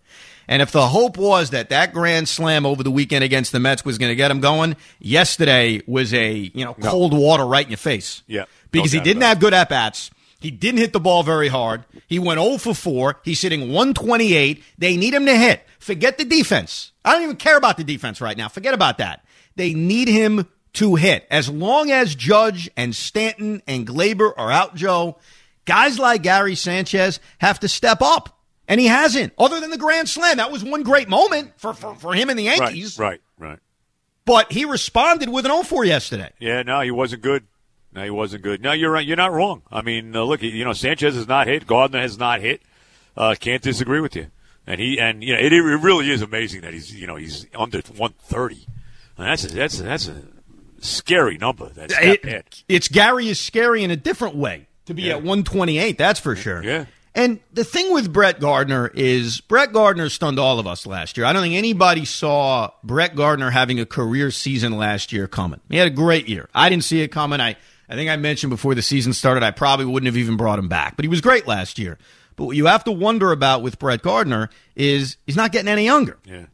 And 0.47 0.61
if 0.61 0.73
the 0.73 0.89
hope 0.89 1.17
was 1.17 1.51
that 1.51 1.71
that 1.71 1.93
grand 1.93 2.29
slam 2.29 2.67
over 2.67 2.83
the 2.83 2.91
weekend 2.91 3.25
against 3.25 3.53
the 3.53 3.61
Mets 3.61 3.85
was 3.85 3.97
going 3.97 4.11
to 4.11 4.17
get 4.17 4.31
him 4.31 4.41
going, 4.41 4.77
yesterday 4.99 5.81
was 5.87 6.13
a, 6.13 6.33
you 6.33 6.65
know, 6.65 6.75
cold 6.75 7.15
water 7.15 7.47
right 7.47 7.65
in 7.65 7.71
your 7.71 7.79
face. 7.79 8.23
Yeah, 8.27 8.41
no 8.41 8.47
Because 8.71 8.93
he 8.93 9.01
didn't 9.01 9.23
have 9.23 9.41
good 9.41 9.55
at 9.55 9.69
bats. 9.71 10.11
He 10.41 10.51
didn't 10.51 10.81
hit 10.81 10.93
the 10.93 11.01
ball 11.01 11.23
very 11.23 11.49
hard. 11.49 11.87
He 12.07 12.19
went 12.19 12.39
0 12.39 12.59
for 12.59 12.75
4. 12.75 13.21
He's 13.25 13.41
hitting 13.41 13.73
128. 13.73 14.63
They 14.77 14.99
need 14.99 15.15
him 15.15 15.25
to 15.25 15.35
hit. 15.35 15.67
Forget 15.79 16.19
the 16.19 16.25
defense. 16.27 16.93
I 17.03 17.15
don't 17.15 17.23
even 17.23 17.37
care 17.37 17.57
about 17.57 17.79
the 17.79 17.85
defense 17.85 18.21
right 18.21 18.37
now. 18.37 18.49
Forget 18.49 18.75
about 18.75 18.99
that. 18.99 19.25
They 19.57 19.73
need 19.73 20.09
him 20.09 20.47
to 20.75 20.97
hit. 20.97 21.27
As 21.31 21.49
long 21.49 21.91
as 21.91 22.15
Judge 22.15 22.71
and 22.77 22.95
Stanton 22.95 23.63
and 23.67 23.87
Gleyber 23.87 24.33
are 24.37 24.51
out, 24.51 24.75
Joe, 24.75 25.17
guys 25.65 25.99
like 25.99 26.23
Gary 26.23 26.55
Sanchez 26.55 27.21
have 27.39 27.61
to 27.61 27.69
step 27.69 28.03
up. 28.03 28.39
And 28.67 28.81
he 28.81 28.87
hasn't, 28.87 29.35
other 29.37 29.61
than 29.61 29.71
the 29.71 29.79
Grand 29.79 30.09
Slam. 30.09 30.39
That 30.39 30.51
was 30.51 30.65
one 30.65 30.85
great 30.85 31.09
moment 31.09 31.53
for, 31.59 31.75
for, 31.75 31.95
for 31.97 32.15
him 32.15 32.31
and 32.31 32.39
the 32.39 32.45
Yankees. 32.45 32.99
Right, 32.99 33.21
right, 33.39 33.51
right. 33.51 33.59
But 34.25 34.53
he 34.53 34.65
responded 34.65 35.29
with 35.29 35.45
an 35.45 35.51
0 35.51 35.65
4 35.65 35.85
yesterday. 35.85 36.31
Yeah, 36.39 36.63
no, 36.63 36.81
he 36.81 36.91
wasn't 36.91 37.23
good. 37.23 37.45
No, 37.93 38.03
he 38.03 38.11
wasn't 38.11 38.43
good. 38.43 38.63
No, 38.63 38.73
you're 38.73 38.91
right. 38.91 39.07
You're 39.07 39.19
not 39.19 39.33
wrong. 39.33 39.63
I 39.71 39.83
mean, 39.83 40.17
uh, 40.17 40.23
look, 40.23 40.43
you 40.43 40.65
know, 40.65 40.73
Sanchez 40.73 41.15
has 41.15 41.29
not 41.29 41.47
hit. 41.47 41.67
Gardner 41.67 42.01
has 42.01 42.19
not 42.19 42.41
hit. 42.41 42.63
Uh, 43.17 43.35
can't 43.39 43.63
disagree 43.63 44.01
with 44.01 44.17
you. 44.17 44.29
And 44.67 44.81
he 44.81 44.99
and 44.99 45.23
you 45.23 45.35
know, 45.35 45.39
it, 45.39 45.53
it 45.53 45.61
really 45.61 46.11
is 46.11 46.23
amazing 46.23 46.63
that 46.63 46.73
he's 46.73 46.93
you 46.93 47.07
know 47.07 47.17
he's 47.17 47.47
under 47.55 47.79
130. 47.79 48.67
And 49.19 49.27
that's 49.27 49.45
a, 49.45 49.49
that's 49.49 49.79
a, 49.79 49.83
that's 49.83 50.09
a 50.09 50.23
scary 50.85 51.39
number. 51.39 51.69
That's 51.75 51.95
that 51.95 52.05
It- 52.25 52.63
it's 52.69 52.89
Gary 52.89 53.29
is 53.29 53.39
scary 53.41 53.83
in 53.85 53.91
a 53.91 53.97
different 53.97 54.37
way 54.37 54.67
to 54.87 54.95
be 54.95 55.03
Yeah. 55.05 55.15
at 55.17 55.23
128. 55.23 55.99
That's 55.99 56.21
for 56.21 56.37
sure. 56.37 56.63
Yeah. 56.63 56.85
And 57.17 57.39
the 57.53 57.63
thing 57.63 57.93
with 57.93 58.13
Brett 58.13 58.41
Gardner 58.41 58.91
is 58.93 59.41
Brett 59.41 59.73
Gardner 59.73 60.09
stunned 60.09 60.39
all 60.41 60.59
of 60.59 60.67
us 60.67 60.85
last 60.85 61.17
year. 61.17 61.25
I 61.27 61.33
don't 61.33 61.43
think 61.43 61.55
anybody 61.55 62.05
saw 62.05 62.71
Brett 62.83 63.15
Gardner 63.15 63.51
having 63.51 63.79
a 63.79 63.87
career 63.87 64.33
season 64.33 64.77
last 64.77 65.13
year 65.13 65.29
coming. 65.29 65.61
He 65.71 65.77
had 65.77 65.87
a 65.87 65.91
great 65.91 66.29
year. 66.29 66.49
I 66.55 66.69
didn't 66.69 66.83
see 66.85 67.03
it 67.03 67.09
coming. 67.09 67.41
I, 67.41 67.55
I 67.89 67.95
think 67.95 68.11
I 68.11 68.17
mentioned 68.17 68.51
before 68.51 68.75
the 68.75 68.83
season 68.83 69.13
started, 69.13 69.45
I 69.45 69.53
probably 69.53 69.87
wouldn't 69.87 70.07
have 70.09 70.17
even 70.17 70.37
brought 70.37 70.59
him 70.59 70.67
back, 70.69 70.97
but 70.97 71.05
he 71.05 71.09
was 71.09 71.21
great 71.21 71.47
last 71.47 71.79
year. 71.79 71.99
But 72.35 72.47
what 72.47 72.57
you 72.57 72.67
have 72.67 72.83
to 72.85 72.91
wonder 72.93 73.31
about 73.31 73.63
with 73.63 73.79
Brett 73.79 74.03
Gardner 74.03 74.51
is 74.75 75.17
he's 75.25 75.37
not 75.37 75.53
getting 75.53 75.69
any 75.69 75.85
younger. 75.85 76.17
Yeah. 76.25 76.47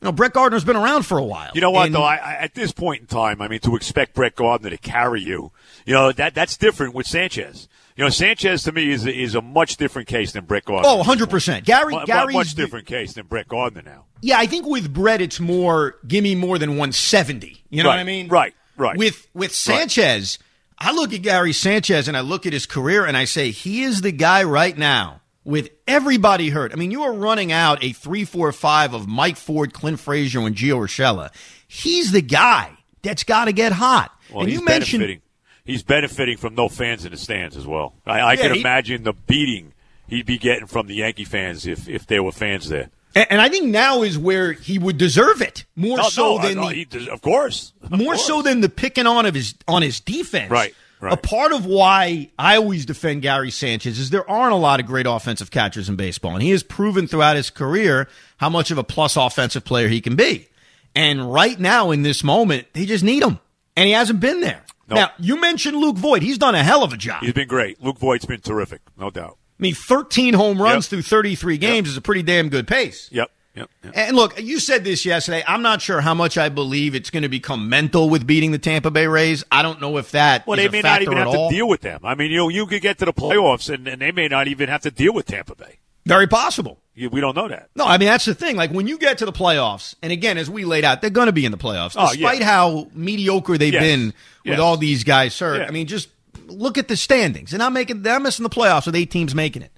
You 0.00 0.06
know, 0.06 0.12
Brett 0.12 0.34
Gardner's 0.34 0.64
been 0.64 0.76
around 0.76 1.04
for 1.04 1.16
a 1.18 1.24
while. 1.24 1.50
You 1.54 1.60
know 1.62 1.70
what, 1.70 1.86
And- 1.86 1.94
though? 1.94 2.02
I, 2.02 2.16
I, 2.16 2.32
at 2.34 2.54
this 2.54 2.70
point 2.72 3.00
in 3.00 3.06
time, 3.06 3.40
I 3.40 3.48
mean, 3.48 3.60
to 3.60 3.76
expect 3.76 4.14
Brett 4.14 4.36
Gardner 4.36 4.70
to 4.70 4.76
carry 4.76 5.22
you, 5.22 5.52
you 5.86 5.94
know, 5.94 6.12
that 6.12 6.34
that's 6.34 6.56
different 6.56 6.94
with 6.94 7.06
Sanchez. 7.06 7.66
You 7.96 8.04
know, 8.04 8.10
Sanchez 8.10 8.62
to 8.64 8.72
me 8.72 8.90
is 8.90 9.06
a, 9.06 9.14
is 9.14 9.34
a 9.34 9.40
much 9.40 9.78
different 9.78 10.06
case 10.06 10.32
than 10.32 10.44
Brett 10.44 10.66
Gardner. 10.66 10.86
Oh, 10.86 11.02
100%. 11.02 11.64
Gary, 11.64 11.94
mu- 11.94 12.04
Gary's 12.04 12.34
much 12.34 12.54
different 12.54 12.86
case 12.86 13.14
than 13.14 13.24
Brett 13.26 13.48
Gardner 13.48 13.80
now. 13.80 14.04
Yeah, 14.20 14.36
I 14.38 14.44
think 14.46 14.66
with 14.66 14.92
Brett, 14.92 15.22
it's 15.22 15.40
more 15.40 15.96
give 16.06 16.22
me 16.22 16.34
more 16.34 16.58
than 16.58 16.70
170. 16.70 17.64
You 17.70 17.82
know 17.82 17.88
Right, 17.88 17.94
what 17.94 18.00
I 18.00 18.04
mean? 18.04 18.28
right, 18.28 18.54
right. 18.76 18.96
With 18.98 19.26
with 19.32 19.54
Sanchez, 19.54 20.38
I 20.78 20.92
look 20.92 21.14
at 21.14 21.22
Gary 21.22 21.54
Sanchez 21.54 22.06
and 22.08 22.16
I 22.16 22.20
look 22.20 22.44
at 22.44 22.52
his 22.52 22.66
career 22.66 23.06
and 23.06 23.16
I 23.16 23.24
say 23.24 23.50
he 23.50 23.82
is 23.82 24.02
the 24.02 24.12
guy 24.12 24.42
right 24.42 24.76
now 24.76 25.20
with 25.46 25.70
everybody 25.86 26.50
hurt. 26.50 26.72
I 26.72 26.76
mean, 26.76 26.90
you 26.90 27.04
are 27.04 27.12
running 27.12 27.52
out 27.52 27.82
a 27.82 27.92
three, 27.92 28.24
four, 28.24 28.52
five 28.52 28.92
of 28.92 29.06
Mike 29.08 29.36
Ford, 29.38 29.72
Clint 29.72 30.00
Frazier, 30.00 30.40
and 30.40 30.54
Gio 30.54 30.76
Urshela. 30.80 31.30
He's 31.68 32.12
the 32.12 32.20
guy 32.20 32.72
that's 33.02 33.24
got 33.24 33.46
to 33.46 33.52
get 33.52 33.72
hot. 33.72 34.10
Well, 34.30 34.40
and 34.40 34.50
he's 34.50 34.58
you 34.58 34.64
mentioned 34.64 35.00
benefiting. 35.02 35.22
He's 35.64 35.82
benefiting 35.82 36.36
from 36.36 36.54
no 36.54 36.68
fans 36.68 37.04
in 37.04 37.12
the 37.12 37.16
stands 37.16 37.56
as 37.56 37.66
well. 37.66 37.94
I, 38.04 38.20
I 38.20 38.32
Yeah, 38.34 38.42
can 38.42 38.54
he- 38.54 38.60
imagine 38.60 39.04
the 39.04 39.12
beating 39.14 39.72
he'd 40.08 40.26
be 40.26 40.36
getting 40.38 40.66
from 40.66 40.86
the 40.88 40.94
Yankee 40.96 41.24
fans 41.24 41.66
if, 41.66 41.88
if 41.88 42.06
there 42.06 42.22
were 42.22 42.30
fans 42.32 42.68
there. 42.68 42.90
and, 43.16 43.26
and 43.30 43.40
I 43.40 43.48
think 43.48 43.66
now 43.66 44.02
is 44.02 44.16
where 44.18 44.52
he 44.52 44.78
would 44.78 44.98
deserve 44.98 45.42
it 45.42 45.64
more 45.74 45.98
No, 45.98 46.08
so 46.08 46.36
no, 46.36 46.42
than 46.42 46.54
no, 46.56 46.68
the, 46.68 46.74
he 46.74 47.08
of 47.10 47.20
course, 47.22 47.72
Of 47.82 47.90
more 47.92 48.14
course. 48.14 48.26
so 48.26 48.42
than 48.42 48.60
the 48.60 48.68
picking 48.68 49.06
on 49.06 49.26
of 49.26 49.34
his 49.34 49.54
on 49.66 49.82
his 49.82 49.98
defense. 50.00 50.50
Right, 50.50 50.74
right. 51.00 51.12
A 51.12 51.16
part 51.16 51.52
of 51.52 51.66
why 51.66 52.30
I 52.38 52.56
always 52.56 52.86
defend 52.86 53.22
Gary 53.22 53.50
Sanchez 53.50 53.98
is 53.98 54.10
there 54.10 54.28
aren't 54.28 54.52
a 54.52 54.56
lot 54.56 54.80
of 54.80 54.86
great 54.86 55.06
offensive 55.06 55.50
catchers 55.50 55.88
in 55.88 55.96
baseball, 55.96 56.34
and 56.34 56.42
he 56.42 56.50
has 56.50 56.62
proven 56.62 57.06
throughout 57.06 57.36
his 57.36 57.50
career 57.50 58.08
how 58.38 58.48
much 58.48 58.70
of 58.70 58.78
a 58.78 58.84
plus 58.84 59.16
offensive 59.16 59.64
player 59.64 59.88
he 59.88 60.00
can 60.00 60.16
be. 60.16 60.48
And 60.94 61.32
right 61.32 61.58
now, 61.60 61.90
in 61.90 62.02
this 62.02 62.24
moment, 62.24 62.68
they 62.72 62.86
just 62.86 63.04
need 63.04 63.22
him, 63.22 63.38
and 63.76 63.86
he 63.86 63.92
hasn't 63.92 64.20
been 64.20 64.40
there. 64.40 64.62
Nope. 64.88 64.96
Now, 64.96 65.10
you 65.18 65.40
mentioned 65.40 65.76
Luke 65.76 65.96
Voit; 65.96 66.22
he's 66.22 66.38
done 66.38 66.54
a 66.54 66.62
hell 66.62 66.82
of 66.84 66.92
a 66.92 66.96
job. 66.96 67.22
He's 67.22 67.32
been 67.32 67.48
great. 67.48 67.82
Luke 67.82 67.98
Voit's 67.98 68.24
been 68.24 68.40
terrific, 68.40 68.80
no 68.96 69.10
doubt. 69.10 69.36
I 69.58 69.62
mean, 69.62 69.74
13 69.74 70.34
home 70.34 70.60
runs 70.62 70.84
Yep. 70.86 70.90
through 70.90 71.02
33 71.02 71.58
games 71.58 71.86
Yep. 71.88 71.92
is 71.92 71.96
a 71.96 72.00
pretty 72.00 72.22
damn 72.22 72.48
good 72.50 72.68
pace. 72.68 73.08
Yep, 73.10 73.30
yep. 73.56 73.70
yep. 73.82 73.92
And 73.96 74.16
look, 74.16 74.40
you 74.40 74.60
said 74.60 74.84
this 74.84 75.04
yesterday. 75.04 75.42
I'm 75.48 75.62
not 75.62 75.82
sure 75.82 76.00
how 76.00 76.14
much 76.14 76.38
I 76.38 76.48
believe 76.48 76.94
it's 76.94 77.10
going 77.10 77.22
to 77.24 77.28
become 77.28 77.68
mental 77.68 78.08
with 78.08 78.26
beating 78.26 78.52
the 78.52 78.58
Tampa 78.58 78.90
Bay 78.90 79.06
Rays. 79.06 79.42
I 79.50 79.62
don't 79.62 79.80
know 79.80 79.96
if 79.96 80.12
that 80.12 80.46
Well, 80.46 80.58
is 80.58 80.64
they 80.64 80.68
a 80.68 80.72
may 80.72 80.82
not 80.82 81.02
even 81.02 81.16
have 81.16 81.28
all. 81.28 81.48
to 81.48 81.54
deal 81.54 81.68
with 81.68 81.80
them. 81.80 82.00
I 82.04 82.14
mean, 82.14 82.30
you 82.30 82.36
know, 82.36 82.48
you 82.48 82.66
could 82.66 82.82
get 82.82 82.98
to 82.98 83.04
the 83.06 83.12
playoffs, 83.12 83.72
and, 83.72 83.88
and 83.88 84.00
they 84.00 84.12
may 84.12 84.28
not 84.28 84.46
even 84.48 84.68
have 84.68 84.82
to 84.82 84.90
deal 84.90 85.12
with 85.14 85.26
Tampa 85.26 85.54
Bay. 85.54 85.78
Very 86.04 86.28
possible. 86.28 86.78
You, 86.94 87.10
we 87.10 87.20
don't 87.20 87.34
know 87.34 87.48
that. 87.48 87.68
No, 87.74 87.84
I 87.84 87.98
mean 87.98 88.06
that's 88.08 88.24
the 88.24 88.34
thing. 88.34 88.54
Like 88.56 88.70
when 88.70 88.86
you 88.86 88.96
get 88.96 89.18
to 89.18 89.26
the 89.26 89.32
playoffs, 89.32 89.96
and 90.02 90.12
again, 90.12 90.38
as 90.38 90.48
we 90.48 90.64
laid 90.64 90.84
out, 90.84 91.00
they're 91.00 91.10
going 91.10 91.26
to 91.26 91.32
be 91.32 91.44
in 91.44 91.50
the 91.52 91.58
playoffs, 91.58 91.94
Oh, 91.98 92.08
despite 92.12 92.38
yeah. 92.40 92.44
how 92.46 92.88
mediocre 92.94 93.58
they've 93.58 93.72
Yes. 93.72 93.82
been 93.82 94.06
with 94.06 94.14
Yes. 94.44 94.60
all 94.60 94.76
these 94.76 95.02
guys 95.04 95.36
hurt. 95.38 95.62
Yeah. 95.62 95.66
I 95.66 95.72
mean, 95.72 95.88
just 95.88 96.08
look 96.46 96.78
at 96.78 96.86
the 96.88 96.96
standings. 96.96 97.50
They're 97.50 97.58
not 97.58 97.72
making. 97.72 98.02
They're 98.02 98.20
missing 98.20 98.44
the 98.44 98.50
playoffs 98.50 98.86
with 98.86 98.94
eight 98.94 99.10
teams 99.10 99.34
making 99.34 99.62
it. 99.62 99.72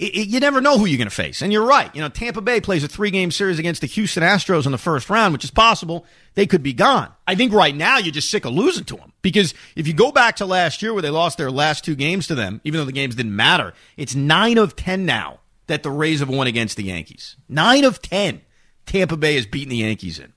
It- 0.00 0.16
it- 0.16 0.28
you 0.28 0.40
never 0.40 0.62
know 0.62 0.78
who 0.78 0.86
you're 0.86 0.96
going 0.96 1.10
to 1.10 1.14
face, 1.14 1.42
and 1.42 1.52
you're 1.52 1.64
right. 1.66 1.94
You 1.94 2.00
know, 2.00 2.08
Tampa 2.08 2.40
Bay 2.40 2.58
plays 2.60 2.82
a 2.82 2.88
three-game 2.88 3.30
series 3.30 3.58
against 3.58 3.82
the 3.82 3.86
Houston 3.86 4.22
Astros 4.22 4.64
in 4.64 4.72
the 4.72 4.78
first 4.78 5.10
round, 5.10 5.34
which 5.34 5.44
is 5.44 5.50
possible. 5.50 6.06
They 6.34 6.46
could 6.46 6.62
be 6.62 6.72
gone. 6.72 7.10
I 7.26 7.34
think 7.34 7.52
right 7.52 7.76
now 7.76 7.98
you're 7.98 8.10
just 8.10 8.30
sick 8.30 8.46
of 8.46 8.54
losing 8.54 8.84
to 8.84 8.96
them 8.96 9.12
because 9.20 9.52
if 9.76 9.86
you 9.86 9.92
go 9.92 10.10
back 10.10 10.36
to 10.36 10.46
last 10.46 10.80
year 10.80 10.94
where 10.94 11.02
they 11.02 11.10
lost 11.10 11.36
their 11.36 11.50
last 11.50 11.84
two 11.84 11.94
games 11.94 12.26
to 12.28 12.34
them, 12.34 12.62
even 12.64 12.78
though 12.80 12.86
the 12.86 12.92
games 12.92 13.14
didn't 13.14 13.36
matter, 13.36 13.74
it's 13.98 14.14
nine 14.14 14.56
of 14.56 14.74
ten 14.74 15.04
now 15.04 15.40
that 15.66 15.82
the 15.82 15.90
Rays 15.90 16.20
have 16.20 16.30
won 16.30 16.46
against 16.46 16.78
the 16.78 16.84
Yankees. 16.84 17.36
Nine 17.46 17.84
of 17.84 18.00
ten, 18.00 18.40
Tampa 18.86 19.18
Bay 19.18 19.34
has 19.34 19.44
beaten 19.44 19.68
the 19.68 19.76
Yankees 19.76 20.18
in, 20.18 20.32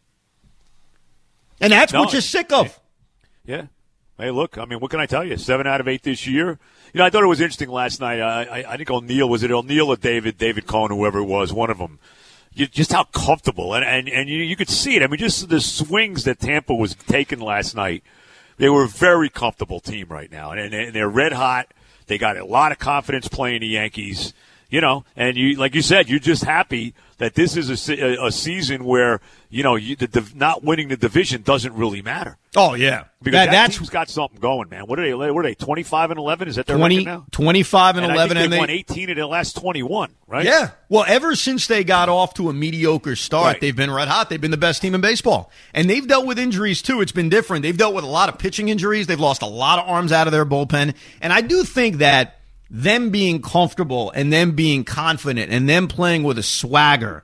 and 1.62 1.72
that's 1.72 1.93
No, 1.93 2.01
what 2.01 2.12
you're 2.12 2.22
sick 2.22 2.51
of. 2.51 2.79
Yeah. 3.46 3.67
Hey, 4.17 4.29
look, 4.29 4.60
I 4.60 4.65
mean, 4.65 4.79
what 4.79 4.91
can 4.91 5.00
I 5.00 5.08
tell 5.08 5.23
you? 5.26 5.38
Seven 5.38 5.65
out 5.65 5.82
of 5.82 5.88
eight 5.88 6.04
this 6.04 6.28
year. 6.28 6.60
You 6.93 6.99
know, 6.99 7.06
I 7.06 7.10
thought 7.10 7.23
it 7.23 7.28
was 7.28 7.41
interesting 7.41 7.69
last 7.69 7.99
night. 7.99 8.19
I, 8.19 8.43
I, 8.43 8.73
I 8.73 8.78
think 8.78 8.91
O'Neill, 8.91 9.28
was 9.28 9.41
it 9.41 9.52
O'Neill 9.52 9.88
or 9.88 9.95
David, 9.95 10.38
David 10.38 10.67
Cone, 10.67 10.91
whoever 10.91 11.19
it 11.19 11.26
was, 11.26 11.52
one 11.52 11.71
of 11.71 11.80
them. 11.80 11.97
You, 12.54 12.67
just 12.67 12.91
how 12.93 13.06
comfortable, 13.06 13.73
and, 13.73 13.84
and, 13.84 14.08
and 14.08 14.30
you, 14.30 14.38
you 14.38 14.56
could 14.56 14.69
see 14.69 14.95
it. 14.95 15.02
I 15.02 15.08
mean, 15.08 15.17
just 15.17 15.49
the 15.49 15.60
swings 15.60 16.26
that 16.26 16.39
Tampa 16.39 16.76
was 16.76 16.93
taking 16.93 17.39
last 17.39 17.76
night. 17.76 18.04
They 18.58 18.69
were 18.69 18.84
a 18.84 18.88
very 18.88 19.30
comfortable 19.30 19.80
team 19.80 20.10
right 20.10 20.32
now, 20.32 20.52
and, 20.52 20.71
and 20.71 20.93
they're 20.93 21.10
red 21.10 21.34
hot. 21.34 21.73
They 22.06 22.19
got 22.19 22.38
a 22.38 22.45
lot 22.45 22.71
of 22.71 22.78
confidence 22.78 23.28
playing 23.28 23.62
the 23.62 23.67
Yankees, 23.67 24.34
you 24.73 24.81
know, 24.81 25.05
and 25.15 25.38
you, 25.38 25.55
like 25.55 25.75
you 25.75 25.83
said, 25.83 26.09
you're 26.09 26.17
just 26.17 26.43
happy 26.43 26.95
that 27.19 27.36
this 27.36 27.55
is 27.55 27.69
a, 27.89 27.93
a, 27.93 28.25
a 28.25 28.31
season 28.31 28.83
where, 28.86 29.21
you 29.51 29.62
know, 29.62 29.75
you, 29.75 29.95
the, 29.95 30.07
div 30.07 30.36
not 30.36 30.63
winning 30.63 30.88
the 30.88 30.97
division 30.97 31.43
doesn't 31.43 31.75
really 31.75 32.01
matter. 32.01 32.38
Oh 32.55 32.73
yeah, 32.73 33.03
Because 33.21 33.33
That- 33.33 33.45
that, 33.45 33.51
that's 33.51 33.77
team's 33.77 33.91
got 33.91 34.09
something 34.09 34.39
going, 34.39 34.69
man. 34.69 34.88
What 34.88 34.97
are 34.97 35.03
they? 35.05 35.13
What 35.13 35.29
are 35.29 35.43
they? 35.43 35.53
Twenty 35.53 35.83
five 35.83 36.09
and 36.09 36.17
eleven? 36.19 36.47
Is 36.47 36.55
that 36.55 36.65
their 36.65 36.75
20, 36.75 36.97
record 36.97 37.05
now? 37.07 37.25
25 37.29 37.97
and, 37.97 38.05
And 38.05 38.15
11, 38.15 38.29
think 38.36 38.43
and 38.45 38.53
they 38.53 38.57
won 38.57 38.69
eighteen 38.71 39.12
of 39.12 39.15
their 39.15 39.27
last 39.27 39.55
twenty-one, 39.55 40.09
right? 40.25 40.43
Yeah. 40.43 40.71
Well, 40.89 41.05
ever 41.07 41.36
since 41.36 41.67
they 41.67 41.83
got 41.83 42.09
off 42.09 42.33
to 42.36 42.49
a 42.49 42.53
mediocre 42.53 43.15
start, 43.15 43.45
Right. 43.45 43.62
they've 43.62 43.75
been 43.75 43.91
red 43.91 44.07
hot. 44.07 44.31
They've 44.31 44.41
been 44.41 44.49
the 44.49 44.57
best 44.57 44.81
team 44.81 44.95
in 44.95 45.01
baseball. 45.01 45.51
And 45.75 45.88
they've 45.88 46.07
dealt 46.07 46.25
with 46.25 46.39
injuries 46.39 46.81
too. 46.81 46.99
It's 47.01 47.12
been 47.12 47.29
different. 47.29 47.62
They've 47.62 47.77
dealt 47.77 47.93
with 47.93 48.05
a 48.05 48.07
lot 48.07 48.27
of 48.27 48.39
pitching 48.39 48.69
injuries. 48.69 49.05
They've 49.05 49.19
lost 49.19 49.43
a 49.43 49.47
lot 49.47 49.77
of 49.77 49.88
arms 49.88 50.12
out 50.12 50.25
of 50.25 50.33
their 50.33 50.45
bullpen. 50.47 50.95
And 51.21 51.31
I 51.31 51.41
do 51.41 51.63
think 51.63 51.97
that 51.97 52.39
them 52.75 53.12
being 53.12 53.39
comfortable 53.41 54.12
and 54.15 54.33
them 54.33 54.51
being 54.53 54.83
confident 54.83 55.51
and 55.51 55.69
them 55.69 55.88
playing 55.88 56.23
with 56.23 56.39
a 56.39 56.43
swagger, 56.43 57.23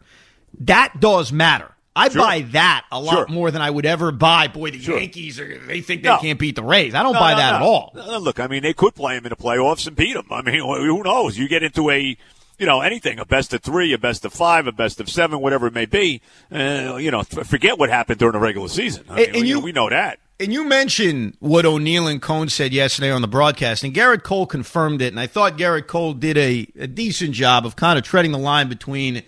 that 0.61 0.99
does 0.99 1.31
matter. 1.31 1.71
I 1.95 2.07
Sure. 2.09 2.21
buy 2.21 2.41
that 2.51 2.85
a 2.91 2.99
lot 2.99 3.11
Sure. 3.13 3.27
more 3.27 3.51
than 3.51 3.61
I 3.61 3.69
would 3.69 3.85
ever 3.85 4.11
buy. 4.11 4.47
Boy, 4.47 4.71
the 4.71 4.79
Sure. 4.81 4.99
Yankees 4.99 5.39
are, 5.39 5.57
they 5.67 5.81
think 5.81 6.03
they 6.03 6.09
No. 6.09 6.17
can't 6.19 6.37
beat 6.39 6.55
the 6.55 6.63
Rays. 6.63 6.93
I 6.93 7.01
don't 7.03 7.13
No, 7.13 7.19
buy 7.19 7.31
no, 7.31 7.37
that 7.39 7.55
at 7.55 7.61
all. 7.63 7.91
Look, 8.21 8.39
I 8.39 8.45
mean, 8.47 8.61
they 8.61 8.73
could 8.73 8.93
play 8.95 9.15
them 9.15 9.25
in 9.25 9.31
the 9.31 9.35
playoffs 9.35 9.87
and 9.87 9.95
beat 9.95 10.13
them. 10.13 10.27
I 10.31 10.41
mean, 10.43 10.59
who 10.61 11.03
knows? 11.03 11.37
You 11.37 11.49
get 11.49 11.63
into 11.63 11.89
a, 11.89 12.15
you 12.59 12.65
know, 12.65 12.81
anything, 12.81 13.17
a 13.19 13.25
best 13.25 13.51
of 13.53 13.61
three, 13.63 13.91
a 13.91 13.97
best 13.97 14.23
of 14.23 14.31
five, 14.31 14.67
a 14.67 14.71
best 14.71 15.01
of 15.01 15.09
seven, 15.09 15.39
whatever 15.41 15.65
it 15.67 15.73
may 15.73 15.85
be. 15.87 16.21
Uh, 16.53 16.97
you 17.01 17.09
know, 17.09 17.23
forget 17.23 17.77
what 17.79 17.89
happened 17.89 18.19
during 18.19 18.33
the 18.33 18.39
regular 18.39 18.67
season. 18.69 19.03
I 19.09 19.13
And- 19.13 19.17
mean, 19.19 19.27
and 19.35 19.41
we- 19.43 19.49
you- 19.49 19.59
we 19.59 19.71
know 19.71 19.89
that. 19.89 20.19
And 20.41 20.53
you 20.53 20.63
mentioned 20.63 21.35
what 21.39 21.65
O'Neill 21.65 22.07
and 22.07 22.21
Cone 22.21 22.47
said 22.47 22.71
yesterday 22.71 23.11
on 23.11 23.21
the 23.21 23.27
broadcast, 23.27 23.83
and 23.83 23.93
Gerrit 23.93 24.23
Cole 24.23 24.45
confirmed 24.45 25.01
it. 25.01 25.07
And 25.07 25.19
I 25.19 25.27
thought 25.27 25.57
Gerrit 25.57 25.87
Cole 25.87 26.13
did 26.13 26.37
a, 26.37 26.65
a 26.79 26.87
decent 26.87 27.31
job 27.31 27.65
of 27.65 27.75
kind 27.75 27.99
of 27.99 28.05
treading 28.05 28.31
the 28.31 28.37
line 28.37 28.69
between 28.69 29.23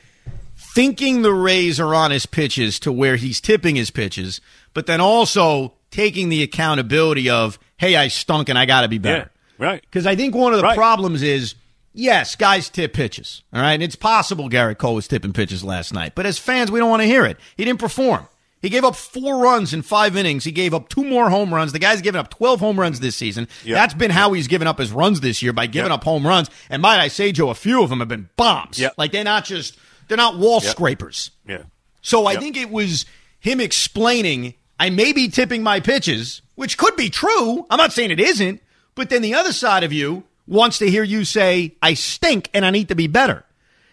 thinking 0.56 1.21
the 1.21 1.34
Rays 1.34 1.82
are 1.82 1.93
on 1.93 2.12
his 2.12 2.26
pitches 2.26 2.80
to 2.80 2.93
where 2.93 3.17
he's 3.17 3.41
tipping 3.41 3.76
his 3.76 3.91
pitches, 3.91 4.39
but 4.74 4.86
then 4.86 5.02
also 5.02 5.74
taking 5.89 6.30
the 6.30 6.43
accountability 6.43 7.30
of, 7.30 7.60
hey, 7.76 7.97
I 7.97 8.08
stunk 8.08 8.47
and 8.47 8.58
I 8.58 8.65
got 8.65 8.82
to 8.82 8.88
be 8.88 8.97
better. 8.97 9.30
Yeah, 9.60 9.65
right. 9.65 9.82
Because 9.82 10.06
I 10.08 10.15
think 10.15 10.34
one 10.34 10.54
of 10.54 10.60
the 10.60 10.63
Right. 10.63 10.78
problems 10.78 11.24
is, 11.24 11.56
yes, 11.93 12.38
guys 12.38 12.69
tip 12.69 12.93
pitches. 12.93 13.41
All 13.52 13.60
right. 13.62 13.74
And 13.74 13.84
it's 13.84 13.97
possible 13.97 14.50
Gerrit 14.50 14.78
Cole 14.78 14.95
was 14.95 15.10
tipping 15.10 15.34
pitches 15.34 15.62
last 15.62 15.93
night. 15.93 16.13
But 16.15 16.26
as 16.26 16.38
fans, 16.39 16.71
we 16.71 16.80
don't 16.80 16.89
want 16.89 17.02
to 17.02 17.08
hear 17.08 17.26
it. 17.26 17.38
He 17.58 17.65
didn't 17.65 17.82
perform. 17.82 18.28
He 18.62 18.69
gave 18.69 18.84
up 18.84 18.95
four 18.95 19.39
runs 19.39 19.74
in 19.74 19.82
five 19.82 20.15
innings. 20.15 20.43
He 20.43 20.52
gave 20.52 20.74
up 20.74 20.88
two 20.88 21.04
more 21.04 21.30
home 21.32 21.54
runs. 21.54 21.71
The 21.71 21.80
guy's 21.80 22.02
given 22.02 22.19
up 22.19 22.30
12 22.30 22.60
home 22.60 22.80
runs 22.80 23.00
this 23.00 23.15
season. 23.15 23.47
Yep. 23.63 23.76
That's 23.76 23.93
been 23.95 24.12
how 24.12 24.34
he's 24.34 24.47
given 24.47 24.67
up 24.67 24.78
his 24.78 24.91
runs 24.91 25.21
this 25.21 25.41
year 25.41 25.52
by 25.52 25.65
giving 25.65 25.89
Yep. 25.89 26.00
up 26.00 26.04
home 26.04 26.26
runs. 26.28 26.50
And 26.69 26.82
might 26.82 27.00
I 27.00 27.08
say, 27.08 27.32
Joe, 27.32 27.50
a 27.50 27.56
few 27.56 27.82
of 27.82 27.89
them 27.89 28.00
have 28.00 28.08
been 28.08 28.30
bombs. 28.38 28.78
Yep. 28.78 28.93
Like 28.97 29.12
they're 29.12 29.24
not 29.24 29.45
just, 29.45 29.78
they're 30.08 30.17
not 30.17 30.38
wall 30.38 30.60
scrapers. 30.62 31.32
Yeah. 31.47 31.63
So 32.04 32.28
I 32.28 32.36
think 32.36 32.56
it 32.56 32.69
was 32.69 33.06
him 33.39 33.60
explaining, 33.60 34.54
I 34.80 34.89
may 34.91 35.12
be 35.12 35.28
tipping 35.28 35.63
my 35.63 35.80
pitches, 35.80 36.41
which 36.56 36.78
could 36.78 36.95
be 36.95 37.10
true. 37.10 37.65
I'm 37.69 37.78
not 37.78 37.93
saying 37.93 38.12
it 38.12 38.19
isn't, 38.19 38.62
but 38.93 39.10
then 39.10 39.24
the 39.24 39.34
other 39.34 39.54
side 39.54 39.84
of 39.84 39.91
you 39.91 40.24
wants 40.47 40.78
to 40.80 40.89
hear 40.89 41.04
you 41.04 41.26
say, 41.26 41.74
I 41.82 41.95
stink 41.95 42.50
and 42.54 42.63
I 42.65 42.69
need 42.69 42.89
to 42.89 42.95
be 42.95 43.08
better. 43.08 43.43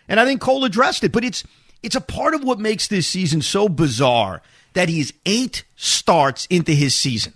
And 0.08 0.18
I 0.20 0.24
think 0.26 0.40
Cole 0.42 0.64
addressed 0.64 1.04
it, 1.04 1.12
but 1.12 1.24
it's 1.24 1.42
it's 1.82 1.94
a 1.94 2.00
part 2.00 2.34
of 2.34 2.42
what 2.42 2.58
makes 2.58 2.88
this 2.88 3.06
season 3.06 3.40
so 3.40 3.68
bizarre 3.68 4.42
that 4.74 4.88
he's 4.88 5.12
eight 5.26 5.64
starts 5.76 6.46
into 6.46 6.72
his 6.72 6.94
season. 6.94 7.34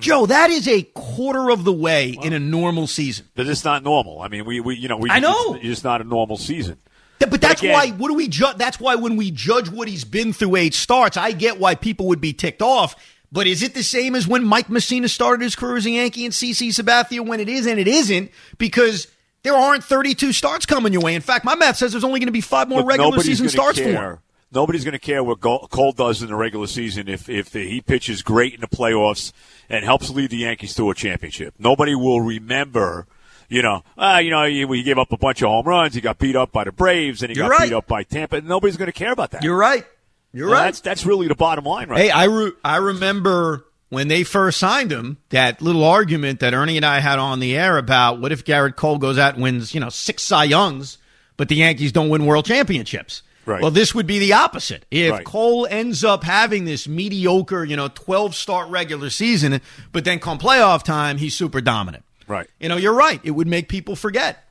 Joe, 0.00 0.26
that 0.26 0.50
is 0.50 0.66
a 0.68 0.82
quarter 0.82 1.50
of 1.50 1.64
the 1.64 1.72
way 1.72 2.16
in 2.22 2.32
a 2.32 2.38
normal 2.38 2.86
season. 2.86 3.26
But 3.34 3.46
it's 3.46 3.64
not 3.64 3.82
normal. 3.82 4.22
I 4.22 4.28
mean, 4.28 4.44
we, 4.46 4.58
we 4.60 4.76
you 4.76 4.88
know, 4.88 4.96
we, 4.96 5.10
I 5.10 5.20
know. 5.20 5.54
It's, 5.54 5.64
it's 5.64 5.84
not 5.84 6.00
a 6.00 6.04
normal 6.04 6.38
season. 6.38 6.78
Th- 7.18 7.30
But 7.30 7.40
that's 7.42 7.60
again- 7.60 7.74
why. 7.74 7.90
What 7.90 8.08
do 8.08 8.14
we 8.14 8.28
judge? 8.28 8.56
That's 8.56 8.80
why 8.80 8.94
when 8.94 9.16
we 9.16 9.30
judge 9.30 9.68
what 9.68 9.88
he's 9.88 10.04
been 10.04 10.32
through 10.32 10.56
eight 10.56 10.74
starts, 10.74 11.16
I 11.18 11.32
get 11.32 11.58
why 11.60 11.74
people 11.74 12.06
would 12.06 12.20
be 12.22 12.32
ticked 12.32 12.62
off. 12.62 12.96
But 13.30 13.46
is 13.46 13.62
it 13.62 13.74
the 13.74 13.82
same 13.82 14.14
as 14.14 14.26
when 14.26 14.44
Mike 14.44 14.68
Mussina 14.68 15.08
started 15.08 15.42
his 15.42 15.56
career 15.56 15.76
as 15.76 15.86
a 15.86 15.90
Yankee 15.90 16.24
and 16.24 16.34
CC 16.34 16.68
Sabathia? 16.68 17.26
When 17.26 17.40
it 17.40 17.48
is 17.48 17.66
and 17.66 17.78
it 17.78 17.88
isn't, 17.88 18.30
because 18.58 19.08
there 19.42 19.54
aren't 19.54 19.84
32 19.84 20.32
starts 20.32 20.64
coming 20.66 20.92
your 20.92 21.02
way. 21.02 21.14
In 21.14 21.22
fact, 21.22 21.44
my 21.44 21.54
math 21.54 21.76
says 21.76 21.92
there's 21.92 22.04
only 22.04 22.20
going 22.20 22.26
to 22.28 22.32
be 22.32 22.40
five 22.40 22.68
more 22.68 22.80
Look, 22.80 22.88
regular 22.88 23.20
season 23.20 23.48
starts 23.48 23.78
for 23.78 23.84
him. 23.88 24.18
Nobody's 24.54 24.84
going 24.84 24.92
to 24.92 24.98
care 24.98 25.22
what 25.24 25.40
Cole 25.40 25.92
does 25.92 26.22
in 26.22 26.28
the 26.28 26.36
regular 26.36 26.66
season 26.66 27.08
if 27.08 27.28
if 27.28 27.50
the, 27.50 27.66
he 27.68 27.80
pitches 27.80 28.22
great 28.22 28.54
in 28.54 28.60
the 28.60 28.66
playoffs 28.68 29.32
and 29.68 29.84
helps 29.84 30.10
lead 30.10 30.30
the 30.30 30.38
Yankees 30.38 30.74
to 30.74 30.90
a 30.90 30.94
championship. 30.94 31.54
Nobody 31.58 31.94
will 31.94 32.20
remember, 32.20 33.06
You 33.48 33.62
know, 33.62 33.82
uh, 33.96 34.20
you 34.22 34.30
know, 34.30 34.44
he, 34.44 34.66
he 34.66 34.82
gave 34.82 34.98
up 34.98 35.12
a 35.12 35.16
bunch 35.16 35.42
of 35.42 35.48
home 35.48 35.66
runs. 35.66 35.94
He 35.94 36.00
got 36.00 36.18
beat 36.18 36.36
up 36.36 36.52
by 36.52 36.64
the 36.64 36.72
Braves, 36.72 37.22
and 37.22 37.30
he 37.30 37.36
You're 37.36 37.48
got 37.48 37.58
right. 37.58 37.68
beat 37.70 37.74
up 37.76 37.86
by 37.86 38.02
Tampa. 38.02 38.40
Nobody's 38.40 38.76
going 38.76 38.86
to 38.86 38.92
care 38.92 39.12
about 39.12 39.30
that. 39.32 39.42
You're 39.42 39.56
right. 39.56 39.86
You're 40.32 40.48
right. 40.50 40.64
That's 40.64 40.80
that's 40.80 41.04
really 41.06 41.28
the 41.28 41.34
bottom 41.34 41.64
line, 41.64 41.88
right? 41.88 41.98
Hey, 42.00 42.10
I 42.10 42.24
re- 42.24 42.52
I 42.64 42.76
remember 42.76 43.66
when 43.90 44.08
they 44.08 44.24
first 44.24 44.58
signed 44.58 44.90
him, 44.90 45.18
that 45.28 45.60
little 45.60 45.84
argument 45.84 46.40
that 46.40 46.54
Ernie 46.54 46.78
and 46.78 46.86
I 46.86 47.00
had 47.00 47.18
on 47.18 47.40
the 47.40 47.54
air 47.56 47.76
about 47.76 48.18
what 48.20 48.32
if 48.32 48.42
Gerrit 48.42 48.74
Cole 48.76 48.96
goes 48.96 49.18
out 49.18 49.34
and 49.34 49.42
wins, 49.42 49.74
you 49.74 49.80
know, 49.80 49.90
six 49.90 50.22
Cy 50.22 50.44
Youngs, 50.44 50.96
but 51.36 51.48
the 51.48 51.56
Yankees 51.56 51.92
don't 51.92 52.08
win 52.08 52.24
world 52.24 52.46
championships. 52.46 53.22
Right. 53.44 53.60
Well, 53.60 53.70
this 53.70 53.94
would 53.94 54.06
be 54.06 54.18
the 54.18 54.34
opposite. 54.34 54.84
If 54.90 55.12
Right. 55.12 55.24
Cole 55.24 55.66
ends 55.68 56.04
up 56.04 56.24
having 56.24 56.64
this 56.64 56.86
mediocre, 56.86 57.64
you 57.64 57.76
know, 57.76 57.88
12 57.88 58.34
start 58.34 58.68
regular 58.68 59.10
season, 59.10 59.60
but 59.90 60.04
then 60.04 60.20
come 60.20 60.38
playoff 60.38 60.82
time, 60.84 61.18
he's 61.18 61.36
super 61.36 61.60
dominant. 61.60 62.04
Right. 62.28 62.48
You 62.60 62.68
know, 62.68 62.76
you're 62.76 62.94
right. 62.94 63.20
It 63.24 63.32
would 63.32 63.48
make 63.48 63.68
people 63.68 63.96
forget. 63.96 64.44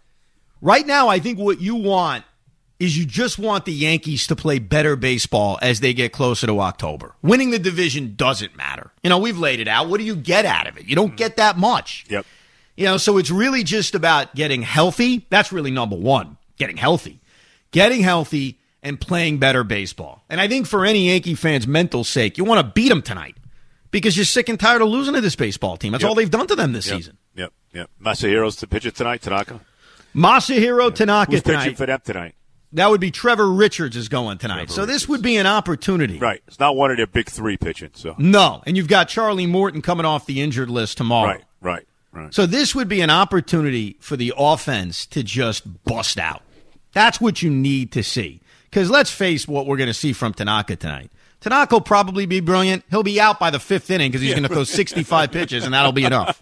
Right 0.61 0.85
now, 0.85 1.07
I 1.07 1.19
think 1.19 1.39
what 1.39 1.61
you 1.61 1.75
want 1.75 2.25
is 2.79 2.97
you 2.97 3.05
just 3.05 3.37
want 3.39 3.65
the 3.65 3.73
Yankees 3.73 4.27
to 4.27 4.35
play 4.35 4.59
better 4.59 4.95
baseball 4.95 5.57
as 5.61 5.79
they 5.79 5.93
get 5.93 6.11
closer 6.11 6.47
to 6.47 6.59
October. 6.59 7.15
Winning 7.21 7.51
the 7.51 7.59
division 7.59 8.15
doesn't 8.15 8.57
matter. 8.57 8.91
You 9.03 9.09
know, 9.09 9.19
we've 9.19 9.37
laid 9.37 9.59
it 9.59 9.67
out. 9.67 9.87
What 9.87 9.99
do 9.99 10.03
you 10.03 10.15
get 10.15 10.45
out 10.45 10.67
of 10.67 10.77
it? 10.77 10.85
You 10.85 10.95
don't 10.95 11.09
mm-hmm. 11.09 11.15
get 11.15 11.37
that 11.37 11.57
much. 11.57 12.05
Yep. 12.09 12.25
You 12.75 12.85
know, 12.85 12.97
so 12.97 13.17
it's 13.17 13.29
really 13.29 13.63
just 13.63 13.93
about 13.93 14.33
getting 14.33 14.63
healthy. 14.63 15.27
That's 15.29 15.51
really 15.51 15.71
number 15.71 15.95
one, 15.95 16.37
getting 16.57 16.77
healthy. 16.77 17.19
Getting 17.71 18.01
healthy 18.01 18.57
and 18.83 18.99
playing 18.99 19.37
better 19.37 19.63
baseball. 19.63 20.23
And 20.29 20.41
I 20.41 20.47
think 20.47 20.67
for 20.67 20.85
any 20.85 21.07
Yankee 21.09 21.35
fan's 21.35 21.67
mental 21.67 22.03
sake, 22.03 22.37
you 22.37 22.43
want 22.43 22.65
to 22.65 22.71
beat 22.73 22.89
them 22.89 23.01
tonight 23.01 23.35
because 23.91 24.15
you're 24.17 24.25
sick 24.25 24.49
and 24.49 24.59
tired 24.59 24.81
of 24.81 24.87
losing 24.89 25.13
to 25.13 25.21
this 25.21 25.35
baseball 25.35 25.77
team. 25.77 25.91
That's 25.91 26.01
Yep. 26.03 26.09
all 26.09 26.15
they've 26.15 26.29
done 26.31 26.47
to 26.47 26.55
them 26.55 26.73
this 26.73 26.87
Yep. 26.87 26.97
season. 26.97 27.17
Yep. 27.35 27.53
Yep. 27.73 27.89
Masahiro's 28.03 28.55
to 28.57 28.67
pitch 28.67 28.85
it 28.85 28.95
tonight. 28.95 29.21
Tanaka. 29.21 29.59
Masahiro 30.15 30.93
Tanaka 30.93 31.31
Who's 31.31 31.41
pitching 31.41 31.59
tonight. 31.59 31.77
for 31.77 31.85
them 31.85 31.99
tonight? 32.03 32.35
That 32.73 32.89
would 32.89 33.01
be 33.01 33.11
Trevor 33.11 33.51
Richards 33.51 33.97
is 33.97 34.07
going 34.07 34.37
tonight. 34.37 34.71
so 34.71 34.85
this 34.85 35.07
would 35.09 35.21
be 35.21 35.35
an 35.37 35.45
opportunity. 35.45 36.17
Right. 36.17 36.41
It's 36.47 36.59
not 36.59 36.75
one 36.77 36.89
of 36.89 36.97
their 36.97 37.07
big 37.07 37.29
three 37.29 37.57
pitching. 37.57 37.89
So. 37.93 38.15
No, 38.17 38.63
and 38.65 38.77
you've 38.77 38.87
got 38.87 39.09
Charlie 39.09 39.45
Morton 39.45 39.81
coming 39.81 40.05
off 40.05 40.25
the 40.25 40.41
injured 40.41 40.69
list 40.69 40.97
tomorrow. 40.97 41.31
Right. 41.31 41.43
Right. 41.61 41.87
Right. 42.13 42.33
So 42.33 42.45
this 42.45 42.73
would 42.73 42.87
be 42.87 43.01
an 43.01 43.09
opportunity 43.09 43.97
for 43.99 44.15
the 44.17 44.33
offense 44.37 45.05
to 45.07 45.21
just 45.23 45.83
bust 45.83 46.17
out. 46.17 46.41
That's 46.93 47.19
what 47.21 47.41
you 47.41 47.49
need 47.49 47.91
to 47.93 48.03
see. 48.03 48.41
Because 48.71 48.89
let's 48.89 49.11
face 49.11 49.47
what 49.47 49.67
we're 49.67 49.77
going 49.77 49.87
to 49.87 49.93
see 49.93 50.13
from 50.13 50.33
Tanaka 50.33 50.75
tonight. 50.77 51.11
Tanaka 51.41 51.75
will 51.75 51.81
probably 51.81 52.25
be 52.25 52.39
brilliant. 52.39 52.83
He'll 52.89 53.03
be 53.03 53.19
out 53.19 53.37
by 53.39 53.49
the 53.49 53.59
fifth 53.59 53.89
inning 53.91 54.09
because 54.11 54.21
he's 54.21 54.31
going 54.31 54.43
to 54.43 54.49
throw 54.49 54.63
65 54.63 55.31
pitches, 55.33 55.65
and 55.65 55.73
that'll 55.73 55.91
be 55.91 56.05
enough. 56.05 56.41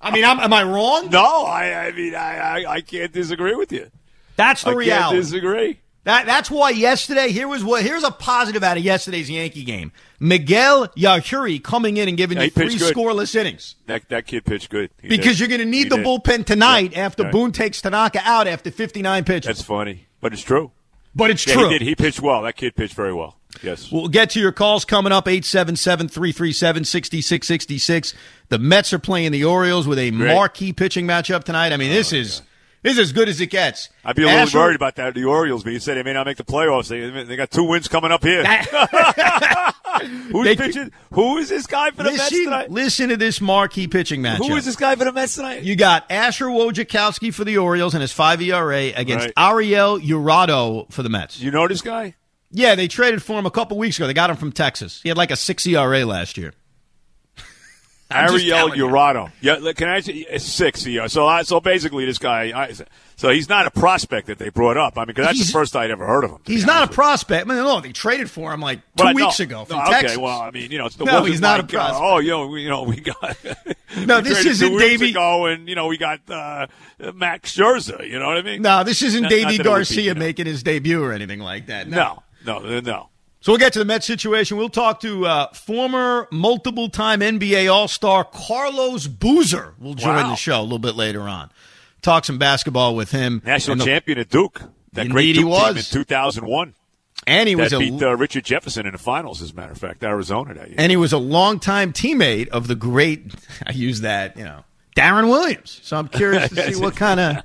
I 0.00 0.10
mean, 0.10 0.24
I'm, 0.24 0.40
am 0.40 0.52
I 0.52 0.62
wrong? 0.64 1.10
No, 1.10 1.44
I. 1.44 1.86
I 1.86 1.92
mean, 1.92 2.14
I. 2.14 2.38
I, 2.64 2.72
I 2.74 2.80
can't 2.80 3.12
disagree 3.12 3.54
with 3.54 3.72
you. 3.72 3.90
That's 4.36 4.64
the 4.64 4.70
I 4.70 4.74
reality. 4.74 5.16
can't 5.16 5.24
disagree. 5.24 5.80
That, 6.04 6.26
that's 6.26 6.50
why 6.50 6.70
yesterday, 6.70 7.32
here 7.32 7.48
was 7.48 7.64
what 7.64 7.82
here's 7.82 8.04
a 8.04 8.12
positive 8.12 8.62
out 8.62 8.76
of 8.76 8.84
yesterday's 8.84 9.28
Yankee 9.28 9.64
game. 9.64 9.90
Miguel 10.20 10.86
Yajure 10.88 11.60
coming 11.62 11.96
in 11.96 12.06
and 12.08 12.16
giving 12.16 12.38
Yeah, 12.38 12.44
you 12.44 12.50
three 12.50 12.76
good. 12.78 12.94
scoreless 12.94 13.34
innings. 13.34 13.74
That 13.86 14.08
that 14.10 14.26
kid 14.26 14.44
pitched 14.44 14.70
good. 14.70 14.90
He 15.02 15.08
Because 15.08 15.38
did. 15.38 15.40
you're 15.40 15.48
going 15.48 15.60
to 15.60 15.64
need 15.66 15.84
He 15.84 15.88
the 15.88 15.96
did. 15.96 16.06
bullpen 16.06 16.46
tonight 16.46 16.92
Yeah. 16.92 17.06
after. 17.06 17.24
Boone 17.30 17.50
takes 17.50 17.82
Tanaka 17.82 18.20
out 18.24 18.46
after 18.46 18.70
59 18.70 19.24
pitches. 19.24 19.46
That's 19.48 19.62
funny, 19.62 20.06
but 20.20 20.32
it's 20.32 20.42
true. 20.42 20.70
But 21.16 21.30
it's 21.30 21.46
Yeah, 21.46 21.54
true. 21.54 21.68
he 21.70 21.78
did. 21.78 21.82
He 21.82 21.94
pitched 21.94 22.20
well. 22.20 22.42
That 22.42 22.56
kid 22.56 22.76
pitched 22.76 22.94
very 22.94 23.12
well. 23.12 23.36
Yes. 23.62 23.90
We'll 23.90 24.08
get 24.08 24.30
to 24.30 24.40
your 24.40 24.52
calls 24.52 24.84
coming 24.84 25.12
up 25.12 25.26
877 25.26 26.08
337 26.08 26.84
6666. 26.84 28.14
The 28.50 28.58
Mets 28.58 28.92
are 28.92 28.98
playing 28.98 29.32
the 29.32 29.44
Orioles 29.44 29.86
with 29.86 29.98
a 29.98 30.10
marquee 30.10 30.72
pitching 30.72 31.06
matchup 31.06 31.44
tonight. 31.44 31.72
I 31.72 31.76
mean, 31.78 31.90
this 31.90 32.12
oh, 32.12 32.16
is 32.16 32.42
this 32.82 32.92
is 32.94 32.98
as 32.98 33.12
good 33.12 33.28
as 33.28 33.40
it 33.40 33.46
gets. 33.50 33.88
I'd 34.04 34.14
be 34.16 34.22
a 34.22 34.26
little 34.26 34.60
worried 34.60 34.76
about 34.76 34.96
that. 34.96 35.14
The 35.14 35.24
Orioles, 35.24 35.64
but 35.64 35.72
you 35.72 35.80
said 35.80 35.96
they 35.96 36.02
may 36.02 36.12
not 36.12 36.26
make 36.26 36.36
the 36.36 36.44
playoffs. 36.44 36.88
They, 36.88 37.24
they 37.24 37.36
got 37.36 37.50
two 37.50 37.64
wins 37.64 37.88
coming 37.88 38.12
up 38.12 38.22
here. 38.22 38.44
Who's 40.30 40.44
They- 40.44 40.56
pitching? 40.56 40.92
Who 41.12 41.38
is 41.38 41.48
this 41.48 41.66
guy 41.66 41.90
for 41.90 42.02
the 42.02 42.10
Mets 42.12 42.30
Listen, 42.30 42.44
tonight? 42.44 42.70
listen 42.70 43.08
to 43.08 43.16
this 43.16 43.40
marquee 43.40 43.88
pitching 43.88 44.20
matchup. 44.22 44.46
Who 44.48 44.56
is 44.56 44.64
this 44.64 44.76
guy 44.76 44.94
for 44.94 45.04
the 45.04 45.12
Mets 45.12 45.34
tonight? 45.36 45.62
You 45.62 45.74
got 45.76 46.10
Asher 46.10 46.46
Wojciechowski 46.46 47.32
for 47.32 47.44
the 47.44 47.58
Orioles 47.58 47.94
and 47.94 48.02
his 48.02 48.12
5 48.12 48.42
ERA 48.42 48.92
against 48.94 49.26
Right. 49.26 49.32
Ariel 49.36 49.98
Jurado 49.98 50.90
for 50.92 51.02
the 51.02 51.08
Mets. 51.08 51.40
you 51.40 51.50
know 51.50 51.66
this 51.66 51.80
guy? 51.82 52.14
Yeah, 52.50 52.74
they 52.74 52.88
traded 52.88 53.22
for 53.22 53.38
him 53.38 53.46
a 53.46 53.50
couple 53.50 53.76
weeks 53.78 53.96
ago. 53.98 54.06
They 54.06 54.14
got 54.14 54.30
him 54.30 54.36
from 54.36 54.52
Texas. 54.52 55.00
He 55.02 55.08
had 55.08 55.16
like 55.18 55.30
a 55.30 55.36
6 55.36 55.66
ERA 55.66 56.04
last 56.04 56.36
year. 56.36 56.52
Ariel 58.10 58.76
you. 58.76 58.84
Jurado. 58.86 59.30
Yeah, 59.40 59.72
can 59.72 59.88
I 59.88 60.00
say 60.00 60.38
six 60.38 60.86
years? 60.86 61.12
So, 61.12 61.26
I, 61.26 61.42
so 61.42 61.60
basically, 61.60 62.04
this 62.04 62.18
guy. 62.18 62.52
I, 62.56 62.72
so 63.16 63.30
he's 63.30 63.48
not 63.48 63.66
a 63.66 63.70
prospect 63.70 64.26
that 64.28 64.38
they 64.38 64.50
brought 64.50 64.76
up. 64.76 64.96
I 64.96 65.00
mean, 65.00 65.06
because 65.08 65.24
that's 65.26 65.38
He's- 65.38 65.46
the 65.48 65.52
first 65.52 65.74
I'd 65.74 65.90
ever 65.90 66.06
heard 66.06 66.22
of 66.24 66.30
him. 66.30 66.38
He's 66.46 66.66
not 66.66 66.74
a 66.74 66.76
honest 66.76 66.90
with 66.90 66.96
you. 66.98 67.02
prospect. 67.02 67.46
I 67.46 67.54
mean, 67.54 67.64
no, 67.64 67.80
they 67.80 67.92
traded 67.92 68.30
for 68.30 68.52
him 68.52 68.60
like 68.60 68.78
two 68.78 69.04
But 69.04 69.14
weeks 69.14 69.38
no, 69.40 69.44
ago 69.44 69.64
from 69.64 69.78
no, 69.78 69.84
Texas. 69.90 70.12
Okay, 70.12 70.22
well, 70.22 70.40
I 70.40 70.50
mean, 70.50 70.70
you 70.70 70.78
know, 70.78 70.86
it's 70.86 70.96
the 70.96 71.04
No, 71.04 71.24
he's 71.24 71.40
not 71.40 71.60
a 71.60 71.62
like, 71.62 71.74
uh, 71.74 71.78
prospect. 71.78 72.00
oh, 72.02 72.18
you 72.18 72.30
know, 72.30 72.46
we, 72.46 72.62
you 72.62 72.68
know, 72.68 72.82
we 72.84 73.00
got. 73.00 73.36
No, 73.96 74.16
we 74.18 74.24
this 74.28 74.44
isn't 74.44 74.68
two 74.68 74.74
weeks 74.76 74.84
Davey- 75.00 75.10
ago, 75.12 75.46
and 75.46 75.68
you 75.68 75.74
know, 75.74 75.86
we 75.86 75.96
got 75.96 76.20
uh, 76.28 76.66
Max 77.14 77.56
Scherzer. 77.56 78.06
You 78.06 78.18
know 78.18 78.26
what 78.26 78.36
I 78.36 78.42
mean? 78.42 78.60
no, 78.60 78.84
this 78.84 79.00
isn't 79.00 79.22
Not- 79.22 79.30
not 79.30 79.36
Davey 79.36 79.44
that 79.44 79.54
it 79.54 79.58
be, 79.58 79.64
Garcia 79.64 80.02
you 80.02 80.14
know. 80.14 80.18
making 80.18 80.44
his 80.46 80.62
debut 80.62 81.02
or 81.02 81.12
anything 81.12 81.40
like 81.40 81.66
that. 81.66 81.88
No, 81.88 82.22
no, 82.44 82.58
no. 82.58 82.80
no. 82.80 83.08
So 83.46 83.52
we'll 83.52 83.60
get 83.60 83.74
to 83.74 83.78
the 83.78 83.84
Mets 83.84 84.06
situation. 84.06 84.56
We'll 84.56 84.68
talk 84.68 84.98
to 85.02 85.24
uh, 85.24 85.52
former 85.52 86.26
multiple-time 86.32 87.20
NBA 87.20 87.72
All-Star 87.72 88.24
Carlos 88.24 89.06
Boozer. 89.06 89.72
We'll 89.78 89.94
join 89.94 90.16
Wow. 90.16 90.30
the 90.30 90.34
show 90.34 90.60
a 90.60 90.64
little 90.64 90.80
bit 90.80 90.96
later 90.96 91.20
on. 91.20 91.52
Talk 92.02 92.24
some 92.24 92.38
basketball 92.38 92.96
with 92.96 93.12
him. 93.12 93.40
National 93.46 93.76
the- 93.76 93.84
champion 93.84 94.18
at 94.18 94.30
Duke. 94.30 94.62
That 94.94 95.10
great 95.10 95.36
he 95.36 95.44
was. 95.44 95.68
team 95.68 95.76
in 95.76 95.84
2001. 95.84 96.74
And 97.28 97.48
he 97.48 97.54
was 97.54 97.70
that 97.70 97.76
a 97.76 97.78
beat 97.78 98.02
uh, 98.02 98.16
Richard 98.16 98.44
Jefferson 98.44 98.84
in 98.84 98.90
the 98.90 98.98
finals, 98.98 99.40
as 99.40 99.52
a 99.52 99.54
matter 99.54 99.70
of 99.70 99.78
fact, 99.78 100.02
Arizona 100.02 100.52
that 100.54 100.66
year. 100.70 100.74
and 100.80 100.90
he 100.90 100.96
was 100.96 101.12
a 101.12 101.18
longtime 101.18 101.92
teammate 101.92 102.48
of 102.48 102.66
the 102.66 102.74
great. 102.74 103.32
I 103.64 103.70
use 103.70 104.00
that, 104.00 104.36
you 104.36 104.42
know, 104.44 104.64
Deron 104.96 105.28
Williams. 105.28 105.78
So 105.82 105.96
I'm 105.98 106.08
curious 106.08 106.48
to 106.48 106.72
see 106.72 106.80
what 106.80 106.96
kind 106.96 107.20
of 107.20 107.42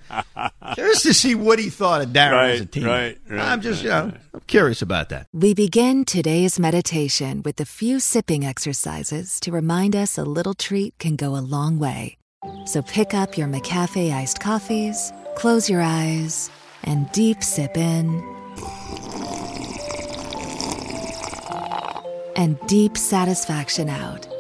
curious 0.74 1.04
to 1.04 1.14
see 1.14 1.36
what 1.36 1.60
he 1.60 1.70
thought 1.70 2.02
of 2.02 2.10
Deron 2.10 2.50
as 2.50 2.60
a 2.62 2.64
Right, 2.64 2.72
teammate. 2.72 2.86
right, 2.88 3.18
right, 3.30 3.40
I'm 3.42 3.62
just, 3.62 3.84
right, 3.84 4.06
you 4.06 4.12
know, 4.12 4.18
I'm 4.34 4.42
curious 4.48 4.82
about 4.82 5.10
that. 5.10 5.28
We 5.34 5.54
begin 5.54 6.06
today's 6.06 6.58
meditation 6.60 7.42
with 7.44 7.60
a 7.60 7.66
few 7.66 8.00
sipping 8.00 8.46
exercises 8.46 9.40
to 9.42 9.52
remind 9.52 9.96
us 9.96 10.18
a 10.18 10.24
little 10.24 10.54
treat 10.54 10.98
can 10.98 11.16
go 11.18 11.36
a 11.36 11.42
long 11.44 11.78
way. 11.78 12.18
So 12.66 12.82
pick 12.82 13.14
up 13.14 13.38
your 13.38 13.48
McCafe 13.48 14.12
iced 14.14 14.40
coffees, 14.40 15.12
close 15.36 15.70
your 15.70 15.82
eyes, 15.82 16.50
and 16.86 17.12
deep 17.12 17.44
sip 17.44 17.78
in. 17.78 18.24
And 22.38 22.58
deep 22.68 22.98
satisfaction 22.98 23.90
out. 23.90 24.28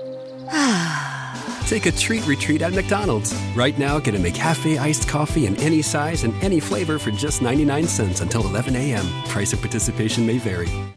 Ah. 0.53 1.30
Take 1.67 1.85
a 1.85 1.91
treat 1.91 2.25
retreat 2.27 2.61
at 2.61 2.73
McDonald's. 2.73 3.33
Right 3.55 3.77
now, 3.77 3.99
get 3.99 4.15
a 4.15 4.17
McCafe 4.17 4.77
iced 4.79 5.07
coffee 5.07 5.45
in 5.45 5.55
any 5.57 5.81
size 5.81 6.23
and 6.23 6.33
any 6.43 6.59
flavor 6.59 6.99
for 6.99 7.11
just 7.11 7.41
99 7.41 7.87
cents 7.87 8.21
until 8.21 8.45
11 8.45 8.75
a.m. 8.75 9.05
Price 9.25 9.53
of 9.53 9.61
participation 9.61 10.25
may 10.25 10.37
vary. 10.37 10.91